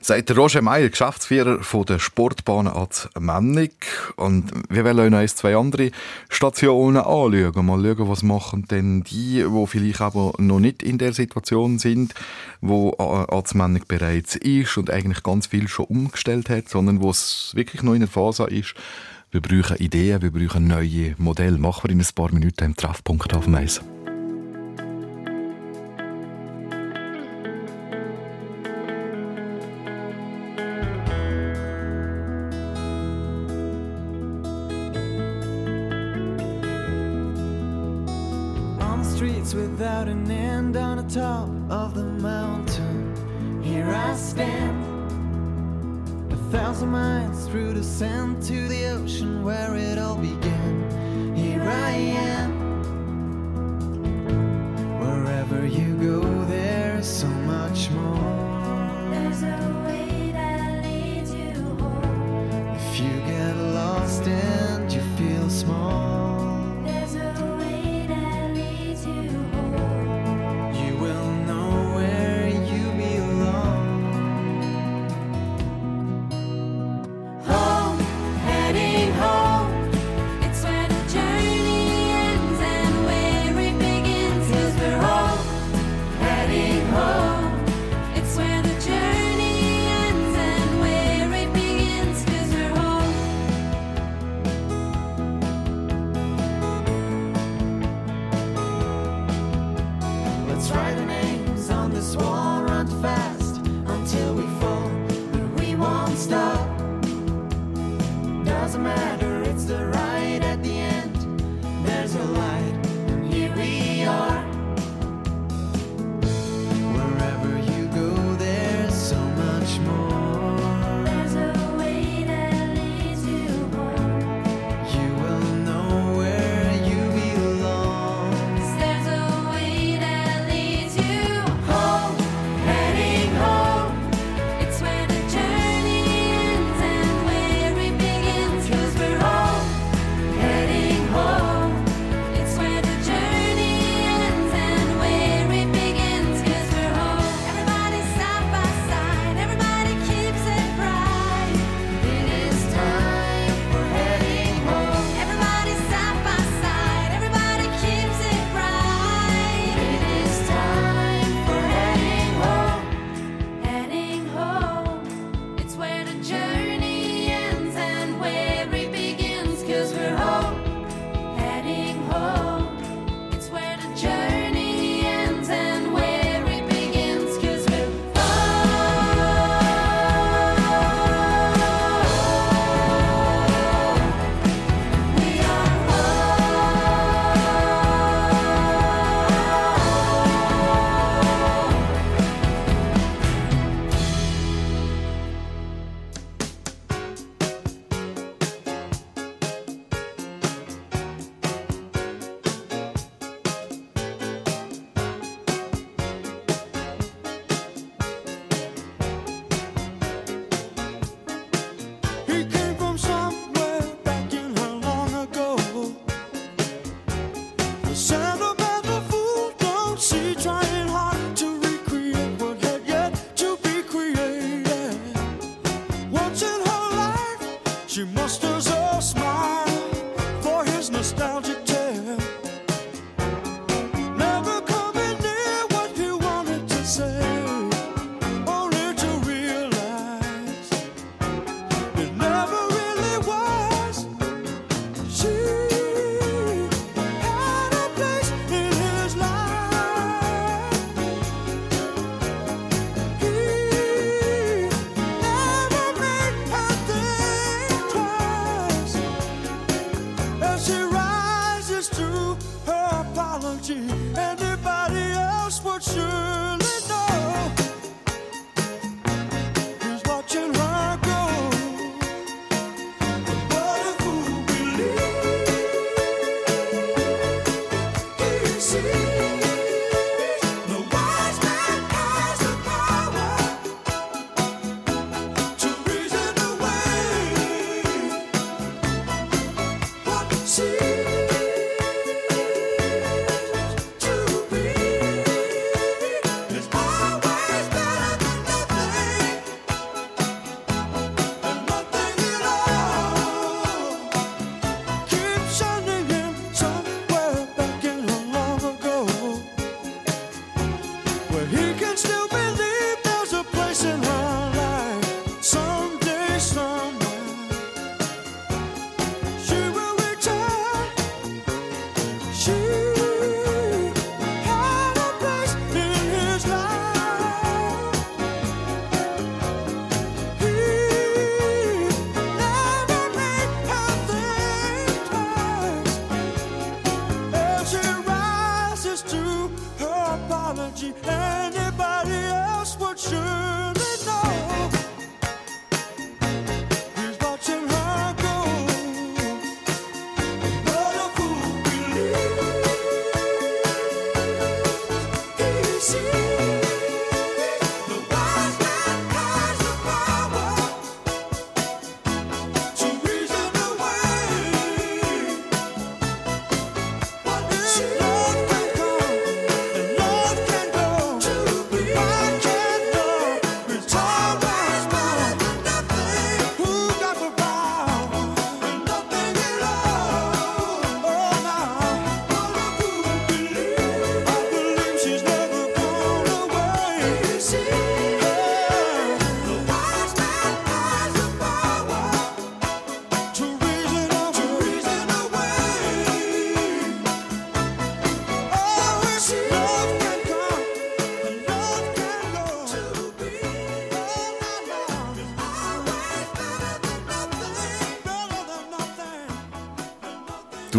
Sagt 0.00 0.36
Roger 0.36 0.62
Meyer, 0.62 0.88
Geschäftsführer 0.88 1.62
von 1.62 1.84
der 1.84 1.98
Sportbahn 1.98 2.68
als 2.68 3.08
Mennig. 3.18 3.72
Und 4.16 4.52
wir 4.68 4.84
wollen 4.84 5.10
noch 5.10 5.26
zwei 5.26 5.56
andere 5.56 5.90
Stationen 6.28 6.98
anschauen. 6.98 7.66
Mal 7.66 7.82
schauen, 7.82 8.08
was 8.08 8.22
machen 8.22 8.66
denn 8.70 9.02
die, 9.02 9.44
die 9.44 9.66
vielleicht 9.66 10.00
aber 10.00 10.32
noch 10.38 10.60
nicht 10.60 10.82
in 10.82 10.98
der 10.98 11.12
Situation 11.12 11.78
sind, 11.78 12.14
wo 12.60 12.90
als 12.92 13.54
Mennig 13.54 13.88
bereits 13.88 14.36
ist 14.36 14.76
und 14.76 14.90
eigentlich 14.90 15.22
ganz 15.22 15.48
viel 15.48 15.68
schon 15.68 15.86
umgestellt 15.86 16.48
hat, 16.50 16.68
sondern 16.68 17.02
wo 17.02 17.10
es 17.10 17.52
wirklich 17.54 17.82
noch 17.82 17.94
in 17.94 18.00
der 18.00 18.08
Phase 18.08 18.44
ist. 18.44 18.74
Wir 19.30 19.40
brauchen 19.40 19.76
Ideen, 19.78 20.22
wir 20.22 20.30
brauchen 20.30 20.68
neue 20.68 21.14
Modelle. 21.18 21.58
Machen 21.58 21.84
wir 21.84 21.90
in 21.90 22.00
ein 22.00 22.06
paar 22.14 22.32
Minuten 22.32 22.64
im 22.64 22.76
Treffpunkt 22.76 23.34
auf 23.34 23.44
dem 23.44 23.56
Eis. 23.56 23.80
Of 41.70 41.94
the 41.94 42.04
mountain. 42.04 43.62
Here 43.62 43.88
I 43.88 44.14
stand, 44.14 44.82
a 46.32 46.36
thousand 46.50 46.90
miles 46.90 47.48
through 47.48 47.72
the 47.74 47.82
sand 47.82 48.42
to 48.44 48.68
the 48.68 48.86
ocean 48.90 49.42
where 49.42 49.74
it 49.74 49.95
won't 106.06 106.18
stop. 106.18 106.78
Doesn't 108.44 108.82
matter, 108.82 109.42
it's 109.42 109.64
the 109.64 109.86
ride 109.86 110.42
at 110.44 110.62
the 110.62 110.72
end. 110.72 111.16
There's 111.84 112.14
a 112.14 112.22
light. 112.22 112.45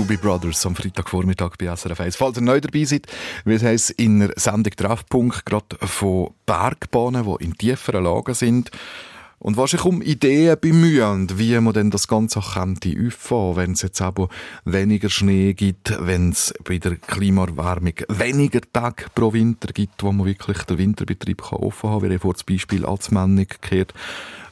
Doobie 0.07 0.21
Brothers 0.21 0.65
am 0.65 0.73
Freitagvormittag 0.73 1.57
bei 1.57 1.65
SRF 1.75 1.99
1. 1.99 2.15
Falls 2.15 2.37
ihr 2.37 2.41
neu 2.41 2.61
dabei 2.61 2.85
seid, 2.85 3.07
wie 3.43 3.55
es 3.55 3.63
heisst, 3.63 3.89
in 3.91 4.21
der 4.21 4.31
Sendung 4.37 4.71
Treffpunkt 4.73 5.45
gerade 5.45 5.75
von 5.81 6.29
Bergbahnen, 6.45 7.25
die 7.25 7.43
in 7.43 7.57
tieferen 7.57 8.05
Lagen 8.05 8.33
sind. 8.33 8.71
Und 9.39 9.57
was 9.57 9.73
ich 9.73 9.83
um 9.83 10.01
Ideen 10.01 10.55
bemühen, 10.61 11.27
wie 11.37 11.59
man 11.59 11.73
denn 11.73 11.91
das 11.91 12.07
Ganze 12.07 12.39
könnte 12.39 12.95
auffahren, 13.05 13.57
wenn 13.57 13.71
es 13.73 13.81
jetzt 13.81 14.01
aber 14.01 14.29
weniger 14.63 15.09
Schnee 15.09 15.53
gibt, 15.53 15.93
wenn 15.99 16.29
es 16.29 16.53
bei 16.63 16.77
der 16.77 16.95
Klimaerwärmung 16.95 17.95
weniger 18.07 18.61
Tage 18.71 19.07
pro 19.13 19.33
Winter 19.33 19.73
gibt, 19.73 20.03
wo 20.03 20.13
man 20.13 20.25
wirklich 20.25 20.63
den 20.63 20.77
Winterbetrieb 20.77 21.51
offen 21.51 21.89
haben 21.89 22.01
kann, 22.01 22.11
wie 22.11 22.15
ich 22.15 22.21
vor 22.21 22.33
das 22.33 22.45
Beispiel 22.45 22.85
als 22.85 23.11
Männig 23.11 23.61
gekehrt 23.61 23.93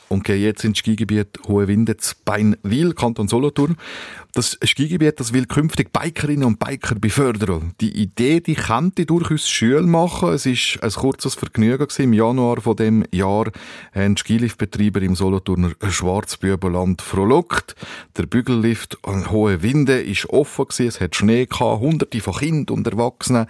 und 0.09 0.23
gehe 0.23 0.37
jetzt 0.37 0.63
ins 0.63 0.79
Skigebiet 0.79 1.39
Hohe 1.47 1.67
Winde 1.67 1.97
zu 1.97 2.15
Beinwil, 2.23 2.93
Kanton 2.93 3.27
Solothurn. 3.27 3.77
Das 4.33 4.57
Skigebiet, 4.63 5.19
das 5.19 5.31
will 5.31 5.45
künftig 5.45 5.93
Bikerinnen 5.93 6.43
und 6.43 6.59
Biker 6.59 6.95
befördern. 6.95 7.73
Die 7.79 7.95
Idee, 7.95 8.41
die 8.41 8.55
könnte 8.55 9.05
durchaus 9.05 9.49
schön 9.49 9.89
machen. 9.89 10.33
Es 10.33 10.45
ist 10.45 10.77
ein 10.81 10.91
kurzes 10.91 11.35
Vergnügen. 11.35 11.87
Im 11.97 12.11
Januar 12.11 12.59
von 12.59 12.75
dem 12.75 13.05
Jahr 13.11 13.49
haben 13.93 14.17
Skiliftbetreiber 14.17 15.01
im 15.01 15.15
Solothurner 15.15 15.71
Schwarzbübenland 15.87 17.01
frohlockt. 17.01 17.75
Der 18.17 18.25
Bügellift 18.25 18.97
an 19.03 19.31
Hohe 19.31 19.63
Winde 19.63 20.01
ist 20.01 20.29
offen 20.29 20.65
gewesen. 20.65 20.87
Es 20.87 20.99
hat 20.99 21.15
Schnee 21.15 21.45
gehabt. 21.45 21.79
Hunderte 21.79 22.19
von 22.19 22.33
Kindern 22.33 22.77
und 22.77 22.87
Erwachsenen 22.87 23.47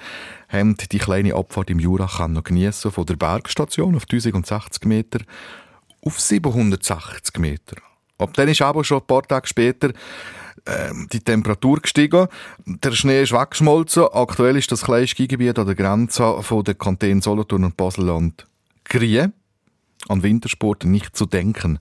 haben 0.50 0.76
die 0.91 1.00
kleine 1.00 1.34
Abfahrt 1.34 1.72
im 1.72 1.80
Jura 1.80 2.08
können 2.08 2.44
geniessen 2.44 2.91
von 2.91 3.06
der 3.08 3.15
Bergstation 3.15 3.96
auf 3.96 4.04
1060 4.04 4.86
Meter 4.86 5.20
auf 6.06 6.20
760 6.20 7.38
Meter. 7.39 7.78
Ab 8.18 8.34
dann 8.34 8.48
ist 8.48 8.62
aber 8.62 8.84
schon 8.84 9.00
ein 9.00 9.08
paar 9.08 9.24
Tage 9.24 9.48
später 9.48 9.91
ähm, 10.65 11.08
die 11.12 11.20
Temperatur 11.20 11.80
gestiegen. 11.82 12.28
Der 12.65 12.91
Schnee 12.94 13.24
ist 13.24 13.34
weggeschmolzen. 13.34 14.06
Aktuell 14.13 14.56
ist 14.56 14.72
das 14.72 14.84
kleine 14.84 15.08
Skigebiet 15.08 15.60
an 15.60 15.65
der 15.65 15.76
Grenze 15.76 16.41
von 16.41 16.63
den 16.63 16.78
Kantonen 16.78 17.22
Solothurn 17.22 17.65
und 17.65 17.78
Baselland 17.78 18.46
Grie. 18.86 19.28
An 20.08 20.22
Wintersport 20.22 20.86
nicht 20.86 21.18
zu 21.18 21.26
denken. 21.26 21.80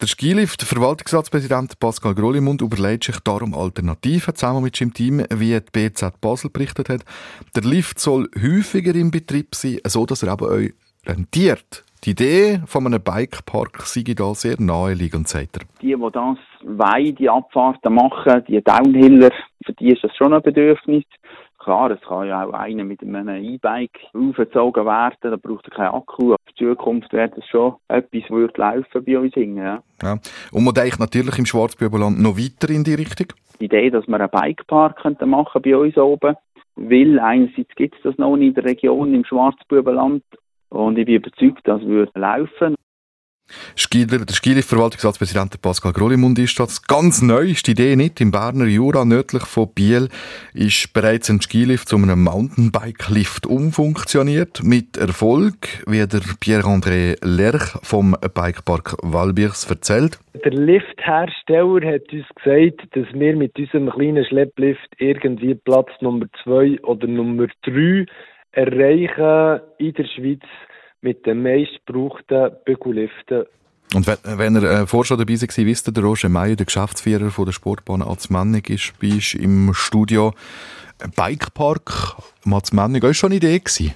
Der 0.00 0.06
Skilift, 0.06 0.62
Verwaltungsratspräsident 0.62 1.78
Pascal 1.78 2.14
Grollimund, 2.14 2.60
überlegt 2.60 3.04
sich 3.04 3.18
darum 3.20 3.54
Alternativen 3.54 4.34
zusammen 4.34 4.64
mit 4.64 4.76
seinem 4.76 4.92
Team, 4.92 5.24
wie 5.32 5.58
die 5.58 5.60
BZ 5.72 6.20
Basel 6.20 6.50
berichtet 6.50 6.90
hat. 6.90 7.04
Der 7.54 7.62
Lift 7.62 7.98
soll 7.98 8.28
häufiger 8.36 8.94
im 8.94 9.10
Betrieb 9.10 9.54
sein, 9.54 9.78
so 9.86 10.04
dass 10.04 10.22
er 10.22 10.32
aber 10.32 10.48
euch 10.48 10.74
rentiert. 11.06 11.84
Die 12.04 12.10
Idee 12.10 12.60
von 12.66 12.84
einem 12.84 13.02
Bikepark 13.02 13.80
sei 13.86 14.02
da 14.14 14.34
sehr 14.34 14.56
naheliegend, 14.58 15.26
sagt 15.26 15.56
er. 15.56 15.62
Die, 15.80 15.86
die 15.86 16.10
das 16.12 16.36
wollen, 16.62 17.14
die 17.14 17.30
Abfahrten 17.30 17.94
machen, 17.94 18.44
die 18.46 18.62
Downhiller, 18.62 19.30
für 19.64 19.72
die 19.72 19.88
ist 19.88 20.04
das 20.04 20.14
schon 20.14 20.34
ein 20.34 20.42
Bedürfnis. 20.42 21.04
Klar, 21.58 21.92
es 21.92 22.00
kann 22.02 22.28
ja 22.28 22.44
auch 22.44 22.52
einer 22.52 22.84
mit 22.84 23.00
einem 23.00 23.42
E-Bike 23.42 23.98
aufgezogen 24.12 24.84
werden, 24.84 25.16
da 25.22 25.36
braucht 25.36 25.66
er 25.68 25.70
keinen 25.70 25.94
Akku. 25.94 26.32
In 26.32 26.56
Zukunft 26.58 27.10
wäre 27.14 27.30
das 27.30 27.46
schon 27.46 27.76
etwas, 27.88 28.28
würde 28.28 28.60
laufen 28.60 29.02
bei 29.02 29.18
uns 29.18 29.32
hingen. 29.32 29.64
Ja. 29.64 29.82
Ja. 30.02 30.18
Und 30.52 30.64
man 30.64 30.74
denkt 30.74 31.00
natürlich 31.00 31.38
im 31.38 31.46
Schwarzbübenland 31.46 32.20
noch 32.20 32.36
weiter 32.36 32.68
in 32.68 32.84
die 32.84 32.96
Richtung. 32.96 33.28
Die 33.60 33.64
Idee, 33.64 33.88
dass 33.88 34.06
wir 34.06 34.20
einen 34.20 34.28
Bikepark 34.28 35.00
könnten 35.00 35.30
machen 35.30 35.62
bei 35.62 35.74
uns 35.74 35.96
oben, 35.96 36.36
Weil 36.76 37.18
einerseits 37.18 37.74
gibt 37.76 37.94
es 37.96 38.02
das 38.02 38.18
noch 38.18 38.36
in 38.36 38.52
der 38.52 38.64
Region, 38.64 39.14
im 39.14 39.24
Schwarzbubenland. 39.24 40.22
Und 40.74 40.98
ich 40.98 41.06
bin 41.06 41.16
überzeugt, 41.16 41.60
das 41.64 41.80
würde 41.82 42.10
laufen. 42.18 42.74
Skieler, 43.76 44.24
der 44.24 44.34
Skilift-Verwaltungsratspräsident 44.34 45.60
Pascal 45.60 45.92
Grollimund 45.92 46.38
ist 46.38 46.58
das. 46.58 46.82
Ganz 46.82 47.20
neu 47.20 47.50
ist 47.50 47.66
die 47.66 47.72
Idee 47.72 47.94
nicht. 47.94 48.20
Im 48.20 48.30
Berner 48.30 48.64
Jura, 48.64 49.04
nördlich 49.04 49.44
von 49.44 49.68
Biel, 49.74 50.08
ist 50.54 50.92
bereits 50.94 51.28
ein 51.28 51.42
Skilift 51.42 51.88
zu 51.88 51.96
einem 51.96 52.24
Mountainbike-Lift 52.24 53.46
umfunktioniert. 53.46 54.62
Mit 54.64 54.96
Erfolg, 54.96 55.84
wie 55.86 56.06
der 56.06 56.22
Pierre-André 56.40 57.18
Lerch 57.22 57.78
vom 57.82 58.16
Bikepark 58.22 58.96
Walbichs 59.02 59.68
erzählt. 59.68 60.18
Der 60.42 60.52
Lifthersteller 60.52 61.86
hat 61.86 62.12
uns 62.12 62.26
gesagt, 62.42 62.96
dass 62.96 63.12
wir 63.12 63.36
mit 63.36 63.58
unserem 63.58 63.90
kleinen 63.90 64.24
Schlepplift 64.24 64.88
irgendwie 64.98 65.54
Platz 65.54 65.90
Nummer 66.00 66.26
zwei 66.42 66.80
oder 66.82 67.06
Nummer 67.06 67.46
drei 67.62 68.06
erreichen 68.54 69.60
in 69.78 69.92
der 69.92 70.04
Schweiz 70.04 70.42
mit 71.00 71.26
den 71.26 71.42
meistgebrauchten 71.42 72.52
Bügelliften. 72.64 73.44
Und 73.94 74.06
wenn, 74.06 74.56
ihr 74.56 74.62
äh, 74.62 74.86
vorher 74.86 75.06
schon 75.06 75.18
dabei 75.18 75.34
war, 75.34 75.66
wisst 75.66 75.88
ihr, 75.88 75.92
der 75.92 76.02
Roger 76.02 76.28
Meyer, 76.28 76.56
der 76.56 76.66
Geschäftsführer 76.66 77.30
von 77.30 77.44
der 77.44 77.52
Sportbahn 77.52 78.02
Azmennig, 78.02 78.70
ist 78.70 78.98
bei 79.00 79.12
uns 79.12 79.34
im 79.34 79.72
Studio. 79.74 80.32
Bikepark 81.16 82.16
Azmennig, 82.50 83.04
ist 83.04 83.18
schon 83.18 83.28
eine 83.28 83.36
Idee 83.36 83.58
gewesen? 83.58 83.94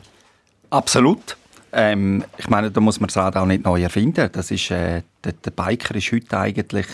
Absolut. 0.71 1.37
Ähm, 1.73 2.25
ich 2.37 2.49
meine, 2.49 2.71
da 2.71 2.81
muss 2.81 3.01
man 3.01 3.09
das 3.09 3.17
Rad 3.17 3.37
auch 3.37 3.47
nicht 3.47 3.65
neu 3.65 3.83
erfinden. 3.83 4.29
Das 4.33 4.51
ist, 4.51 4.71
äh, 4.71 5.03
der, 5.25 5.33
der 5.33 5.51
Biker 5.51 5.95
ist 5.97 6.13
heute 6.13 6.39
eigentlich 6.39 6.87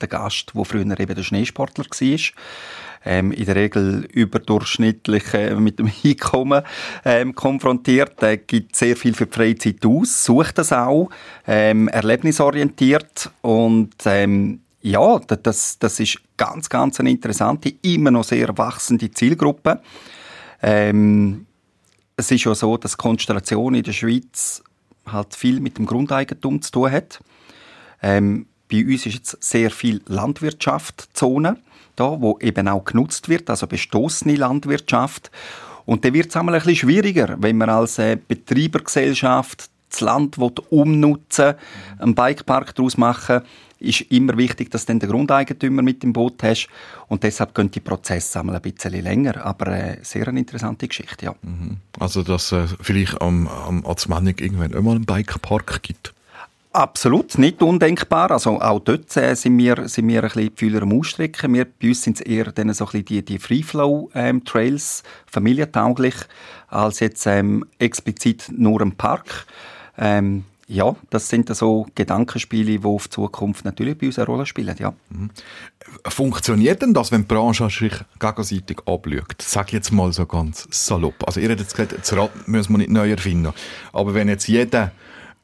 der 0.00 0.08
Gast, 0.08 0.52
der 0.54 0.64
früher 0.64 1.00
eben 1.00 1.14
der 1.14 1.22
Schneesportler 1.22 1.84
war 1.84 2.18
ähm, 3.04 3.32
in 3.32 3.46
der 3.46 3.56
Regel 3.56 4.04
überdurchschnittlich 4.12 5.34
äh, 5.34 5.54
mit 5.54 5.78
dem 5.78 5.90
Einkommen 6.04 6.62
ähm, 7.04 7.34
konfrontiert. 7.34 8.22
Er 8.22 8.36
gibt 8.36 8.76
sehr 8.76 8.96
viel 8.96 9.14
für 9.14 9.26
die 9.26 9.34
Freizeit 9.34 9.84
aus, 9.84 10.24
sucht 10.24 10.58
das 10.58 10.72
auch, 10.72 11.10
ähm, 11.46 11.88
erlebnisorientiert 11.88 13.30
und 13.42 13.94
ähm, 14.04 14.60
ja, 14.80 15.18
das, 15.18 15.78
das 15.78 16.00
ist 16.00 16.20
ganz, 16.36 16.68
ganz 16.68 17.00
eine 17.00 17.10
interessante, 17.10 17.74
immer 17.82 18.10
noch 18.10 18.24
sehr 18.24 18.56
wachsende 18.56 19.10
Zielgruppe. 19.10 19.80
Ähm, 20.62 21.46
es 22.16 22.30
ist 22.30 22.44
ja 22.44 22.54
so, 22.54 22.76
dass 22.76 22.96
Konstellation 22.96 23.74
in 23.74 23.82
der 23.82 23.92
Schweiz 23.92 24.62
halt 25.06 25.34
viel 25.34 25.60
mit 25.60 25.78
dem 25.78 25.86
Grundeigentum 25.86 26.62
zu 26.62 26.70
tun 26.70 26.92
hat. 26.92 27.20
Ähm, 28.02 28.46
bei 28.70 28.84
uns 28.84 29.06
ist 29.06 29.14
jetzt 29.14 29.42
sehr 29.42 29.70
viel 29.70 30.02
Landwirtschaftszone 30.06 31.56
da, 31.96 32.20
wo 32.20 32.38
eben 32.40 32.68
auch 32.68 32.84
genutzt 32.84 33.28
wird, 33.28 33.50
also 33.50 33.66
bestoßene 33.66 34.36
Landwirtschaft. 34.36 35.30
Und 35.84 36.04
dann 36.04 36.14
wird 36.14 36.28
es 36.28 36.36
einmal 36.36 36.54
ein 36.54 36.60
bisschen 36.60 36.76
schwieriger, 36.76 37.36
wenn 37.40 37.56
man 37.56 37.70
als 37.70 37.98
äh, 37.98 38.16
Betreibergesellschaft 38.16 39.70
das 39.90 40.00
Land 40.00 40.36
umnutzen 40.68 41.54
einen 41.98 42.14
Bikepark 42.14 42.74
daraus 42.74 42.98
machen 42.98 43.42
ist 43.80 44.00
immer 44.10 44.36
wichtig, 44.36 44.70
dass 44.70 44.86
du 44.86 44.98
den 44.98 45.08
Grundeigentümer 45.08 45.82
mit 45.82 46.02
im 46.02 46.12
Boot 46.12 46.42
hast. 46.42 46.68
Und 47.08 47.22
deshalb 47.22 47.54
gehen 47.54 47.70
die 47.70 47.80
Prozesse 47.80 48.40
einmal 48.40 48.56
ein 48.56 48.62
bisschen 48.62 48.92
länger. 48.92 49.44
Aber 49.44 49.68
äh, 49.68 49.98
sehr 50.02 50.26
eine 50.28 50.40
interessante 50.40 50.88
Geschichte, 50.88 51.26
ja. 51.26 51.34
Mhm. 51.42 51.78
Also, 51.98 52.22
dass 52.22 52.52
äh, 52.52 52.66
vielleicht 52.80 53.20
am, 53.20 53.46
am 53.46 53.86
Azmanik 53.86 54.40
irgendwann 54.40 54.72
immer 54.72 54.92
einen 54.92 55.06
Bikepark 55.06 55.82
gibt? 55.82 56.12
Absolut, 56.72 57.38
nicht 57.38 57.62
undenkbar. 57.62 58.30
Also 58.30 58.60
auch 58.60 58.80
dort 58.80 59.16
äh, 59.16 59.34
sind, 59.34 59.56
wir, 59.56 59.88
sind 59.88 60.06
wir 60.06 60.22
ein 60.22 60.28
bisschen 60.28 60.50
die 60.50 60.56
Fühler 60.56 60.82
am 60.82 60.92
Ausstrecken. 60.92 61.54
Wir, 61.54 61.64
bei 61.64 61.88
uns 61.88 62.02
sind 62.02 62.20
es 62.20 62.26
eher 62.26 62.52
dann 62.52 62.72
so 62.74 62.86
ein 62.92 63.04
die, 63.04 63.24
die 63.24 63.38
Free-Flow-Trails, 63.38 65.02
ähm, 65.02 65.10
familientauglich, 65.26 66.14
als 66.68 67.00
jetzt 67.00 67.26
ähm, 67.26 67.64
explizit 67.78 68.50
nur 68.54 68.82
ein 68.82 68.92
Park. 68.92 69.46
Ähm, 69.96 70.44
ja, 70.66 70.94
das 71.08 71.30
sind 71.30 71.54
so 71.56 71.86
Gedankenspiele, 71.94 72.78
die 72.78 72.84
auf 72.84 73.08
Zukunft 73.08 73.64
natürlich 73.64 73.96
bei 73.96 74.06
uns 74.06 74.18
eine 74.18 74.26
Rolle 74.26 74.44
spielen, 74.44 74.76
ja. 74.78 74.92
Mhm. 75.08 75.30
Funktioniert 76.06 76.82
denn 76.82 76.92
das, 76.92 77.10
wenn 77.10 77.22
die 77.22 77.28
Branche 77.28 77.70
sich 77.70 77.94
gegenseitig 78.18 78.80
abschaut? 78.84 79.40
Sag 79.40 79.72
jetzt 79.72 79.90
mal 79.90 80.12
so 80.12 80.26
ganz 80.26 80.68
salopp. 80.70 81.26
Also 81.26 81.40
ihr 81.40 81.48
habt 81.48 81.60
jetzt 81.60 81.74
gesagt, 81.74 81.94
das 81.98 82.12
Rad 82.14 82.46
müssen 82.46 82.74
wir 82.74 82.78
nicht 82.78 82.90
neu 82.90 83.10
erfinden. 83.10 83.54
Aber 83.94 84.12
wenn 84.12 84.28
jetzt 84.28 84.46
jeder 84.46 84.92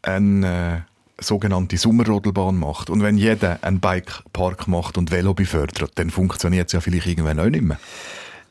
ein... 0.02 0.42
Äh 0.42 0.80
sogenannte 1.18 1.77
Sommerrodelbahn 1.77 2.59
macht 2.59 2.90
und 2.90 3.03
wenn 3.03 3.16
jeder 3.16 3.59
einen 3.62 3.81
Bikepark 3.81 4.66
macht 4.68 4.98
und 4.98 5.11
Velo 5.11 5.35
befördert, 5.35 5.92
dann 5.96 6.11
funktioniert 6.11 6.68
es 6.68 6.72
ja 6.72 6.81
vielleicht 6.81 7.07
irgendwann 7.07 7.40
auch 7.40 7.48
nicht 7.48 7.62
mehr. 7.62 7.79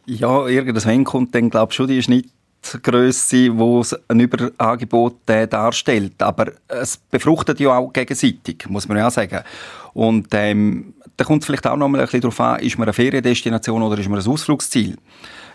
Ja, 0.06 0.48
irgendwann 0.48 1.04
kommt 1.04 1.36
dann, 1.36 1.50
glaube 1.50 1.72
ich, 1.72 1.76
schon 1.76 1.88
die 1.88 2.04
Schnittgröße, 2.04 3.58
wo 3.58 3.84
ein 4.08 4.20
Überangebot 4.20 5.30
äh, 5.30 5.48
darstellt. 5.48 6.22
Aber 6.22 6.52
es 6.68 6.98
befruchtet 6.98 7.60
ja 7.60 7.78
auch 7.78 7.94
gegenseitig, 7.94 8.66
muss 8.68 8.88
man 8.88 8.98
ja 8.98 9.10
sagen. 9.10 9.40
Und 9.94 10.28
ähm, 10.34 10.94
da 11.16 11.24
kommt 11.24 11.44
es 11.44 11.46
vielleicht 11.46 11.68
auch 11.68 11.78
noch 11.78 11.88
mal 11.88 12.00
ein 12.00 12.06
bisschen 12.06 12.22
darauf 12.22 12.40
an, 12.40 12.60
ist 12.60 12.78
man 12.78 12.88
eine 12.88 12.94
Feriendestination 12.94 13.82
oder 13.82 13.98
ist 13.98 14.10
man 14.10 14.20
ein 14.20 14.28
Ausflugsziel? 14.28 14.98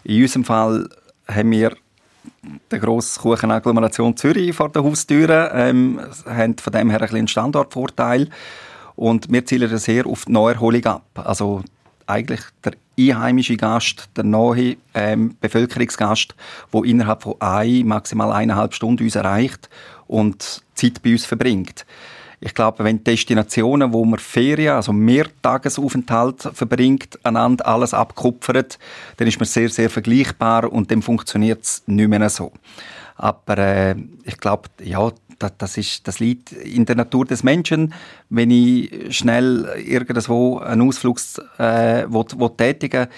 In 0.04 0.22
unserem 0.22 0.44
Fall 0.44 0.88
haben 1.26 1.50
wir 1.50 1.76
der 2.70 2.78
grosse 2.78 3.20
Kuchenagglomeration 3.20 4.16
Zürich 4.16 4.54
vor 4.54 4.68
der 4.70 4.82
Haustüre, 4.84 5.50
ähm, 5.54 6.00
haben 6.26 6.56
von 6.58 6.72
dem 6.72 6.90
her 6.90 7.00
ein 7.00 7.08
bisschen 7.08 7.28
Standortvorteil. 7.28 8.28
Und 8.96 9.30
wir 9.30 9.46
zielen 9.46 9.76
sehr 9.78 10.06
auf 10.06 10.24
die 10.24 10.32
Neuerholung 10.32 10.84
ab. 10.86 11.04
Also 11.14 11.62
eigentlich 12.06 12.40
der 12.64 12.72
einheimische 12.98 13.56
Gast, 13.56 14.08
der 14.16 14.24
neue 14.24 14.76
ähm, 14.94 15.36
Bevölkerungsgast, 15.40 16.34
der 16.72 16.84
innerhalb 16.84 17.22
von 17.22 17.34
ein, 17.38 17.86
maximal 17.86 18.32
eineinhalb 18.32 18.74
Stunden 18.74 19.04
uns 19.04 19.14
erreicht 19.14 19.68
und 20.06 20.64
Zeit 20.74 21.02
bei 21.02 21.12
uns 21.12 21.26
verbringt. 21.26 21.86
Ich 22.40 22.54
glaube, 22.54 22.84
wenn 22.84 23.02
Destinationen, 23.02 23.92
wo 23.92 24.04
man 24.04 24.20
Ferien, 24.20 24.74
also 24.74 24.92
Mehrtagesaufenthalt 24.92 26.50
verbringt, 26.52 27.18
einander 27.24 27.66
alles 27.66 27.94
abkupfert, 27.94 28.78
dann 29.16 29.26
ist 29.26 29.40
man 29.40 29.46
sehr, 29.46 29.68
sehr 29.68 29.90
vergleichbar 29.90 30.72
und 30.72 30.90
dann 30.90 31.02
funktioniert 31.02 31.64
es 31.64 31.82
nicht 31.86 32.08
mehr 32.08 32.28
so. 32.28 32.52
Aber 33.16 33.58
äh, 33.58 33.96
ich 34.24 34.38
glaube, 34.38 34.68
ja, 34.82 35.10
das, 35.40 35.52
das, 35.58 35.76
ist, 35.76 36.06
das 36.06 36.20
liegt 36.20 36.52
in 36.52 36.84
der 36.84 36.96
Natur 36.96 37.24
des 37.24 37.42
Menschen. 37.42 37.92
Wenn 38.28 38.50
ich 38.50 39.16
schnell 39.16 39.68
irgendwo 39.84 40.58
einen 40.58 40.82
Ausflug 40.82 41.18
äh, 41.58 42.04
will, 42.08 42.24
will 42.36 42.50
tätigen 42.56 43.08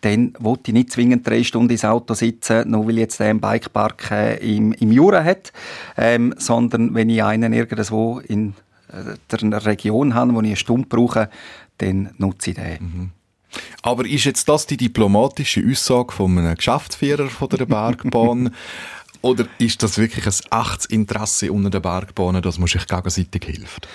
dann 0.00 0.32
wollte 0.38 0.70
ich 0.70 0.74
nicht 0.74 0.92
zwingend 0.92 1.26
drei 1.26 1.42
Stunden 1.42 1.70
ins 1.70 1.84
Auto 1.84 2.14
sitzen, 2.14 2.70
nur 2.70 2.86
weil 2.86 2.98
jetzt 2.98 3.20
der 3.20 3.28
einen 3.28 3.40
Bikepark 3.40 4.10
äh, 4.10 4.56
im, 4.56 4.72
im 4.72 4.92
Jura 4.92 5.24
hat, 5.24 5.52
ähm, 5.96 6.34
sondern 6.38 6.94
wenn 6.94 7.10
ich 7.10 7.22
einen 7.22 7.52
irgendwo 7.52 8.20
in 8.20 8.54
äh, 8.92 9.16
der 9.30 9.66
Region 9.66 10.14
habe, 10.14 10.34
wo 10.34 10.40
ich 10.40 10.46
eine 10.46 10.56
Stunde 10.56 10.86
brauche, 10.88 11.28
dann 11.78 12.10
nutze 12.18 12.50
ich 12.50 12.56
den. 12.56 12.78
Mhm. 12.80 13.10
Aber 13.82 14.06
ist 14.06 14.24
jetzt 14.24 14.48
das 14.48 14.66
die 14.66 14.76
diplomatische 14.76 15.64
Aussage 15.68 16.12
von 16.12 16.38
einem 16.38 16.54
Geschäftsführer 16.54 17.28
von 17.28 17.48
der 17.48 17.66
Bergbahn? 17.66 18.54
Oder 19.20 19.46
ist 19.58 19.82
das 19.82 19.98
wirklich 19.98 20.26
ein 20.26 20.60
echtes 20.60 20.86
Interesse 20.86 21.50
unter 21.50 21.70
den 21.70 21.82
Bergbahnen, 21.82 22.42
dass 22.42 22.58
man 22.58 22.68
sich 22.68 22.86
gegenseitig 22.86 23.44
hilft? 23.44 23.88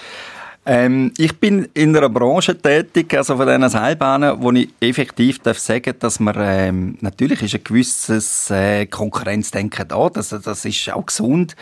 Ähm, 0.65 1.12
ich 1.17 1.38
bin 1.39 1.67
in 1.73 1.95
einer 1.95 2.10
Branche 2.10 2.58
tätig, 2.58 3.13
also 3.17 3.36
von 3.36 3.47
diesen 3.47 3.69
Seilbahnen, 3.69 4.41
wo 4.41 4.52
ich 4.52 4.69
effektiv 4.80 5.39
darf 5.39 5.60
sagen 5.60 5.95
dass 5.99 6.21
man, 6.21 6.36
ähm, 6.39 6.97
natürlich 7.02 7.41
ist 7.41 7.56
ein 7.56 7.63
gewisses 7.65 8.49
äh, 8.49 8.86
Konkurrenzdenken 8.86 9.88
da, 9.88 10.10
das, 10.10 10.30
das 10.30 10.63
ist 10.63 10.89
auch 10.93 11.06
gesund, 11.06 11.58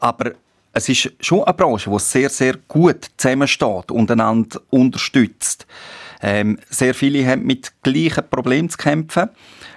aber 0.00 0.32
es 0.72 0.88
ist 0.88 1.12
schon 1.20 1.44
eine 1.44 1.54
Branche, 1.54 1.90
die 1.90 1.98
sehr, 2.00 2.28
sehr 2.28 2.56
gut 2.66 3.10
zusammensteht 3.16 3.90
und 3.90 4.10
einander 4.10 4.60
unterstützt. 4.70 5.66
Ähm, 6.22 6.58
sehr 6.68 6.94
viele 6.94 7.26
haben 7.26 7.44
mit 7.44 7.72
gleichen 7.82 8.28
Problemen 8.28 8.68
zu 8.68 8.78
kämpfen, 8.78 9.30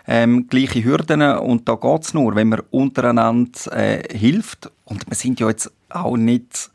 ähm, 0.08 0.48
gleiche 0.50 0.84
Hürden 0.84 1.22
und 1.22 1.70
da 1.70 1.76
geht's 1.76 2.14
nur, 2.14 2.36
wenn 2.36 2.50
man 2.50 2.62
untereinander 2.72 3.72
äh, 3.72 4.18
hilft. 4.18 4.70
Und 4.86 5.08
wir 5.08 5.16
sind 5.16 5.40
ja 5.40 5.48
jetzt 5.48 5.72
auch 5.90 6.18
nicht 6.18 6.70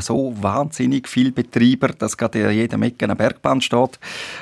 so 0.00 0.34
wahnsinnig 0.40 1.08
viel 1.08 1.32
Betreiber, 1.32 1.88
dass 1.88 2.16
gerade 2.16 2.40
in 2.40 2.50
jedem 2.50 2.82
Ecke 2.82 3.04
eine 3.04 3.16
Bergbahn 3.16 3.60
steht, 3.60 3.98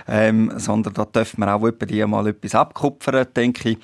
ähm, 0.06 0.52
sondern 0.56 0.94
da 0.94 1.04
dürfen 1.04 1.40
wir 1.40 1.54
auch 1.54 1.70
die 1.70 2.06
mal 2.06 2.26
etwas 2.28 2.54
abkupfern, 2.54 3.26
denke 3.34 3.70
ich. 3.70 3.78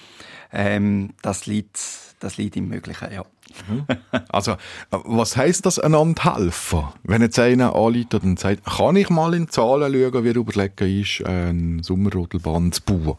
Ähm, 0.52 1.10
das 1.22 1.46
liegt, 1.46 1.78
das 2.20 2.36
liegt 2.36 2.56
im 2.56 2.68
Möglichen, 2.68 3.12
ja. 3.12 3.24
Mhm. 3.68 3.86
Also, 4.28 4.56
was 4.90 5.36
heisst 5.36 5.66
das, 5.66 5.78
einander 5.78 6.36
helfen? 6.36 6.84
Wenn 7.04 7.22
jetzt 7.22 7.38
einer 7.38 7.74
anleitet 7.74 8.22
und 8.22 8.38
sagt, 8.38 8.64
kann 8.64 8.96
ich 8.96 9.08
mal 9.08 9.34
in 9.34 9.44
die 9.46 9.50
Zahlen 9.50 9.92
schauen, 9.92 10.24
wie 10.24 10.30
überlegen 10.30 11.00
ist, 11.00 11.24
eine 11.24 11.82
Sommerrodelbahn 11.82 12.72
zu 12.72 12.82
bauen? 12.82 13.16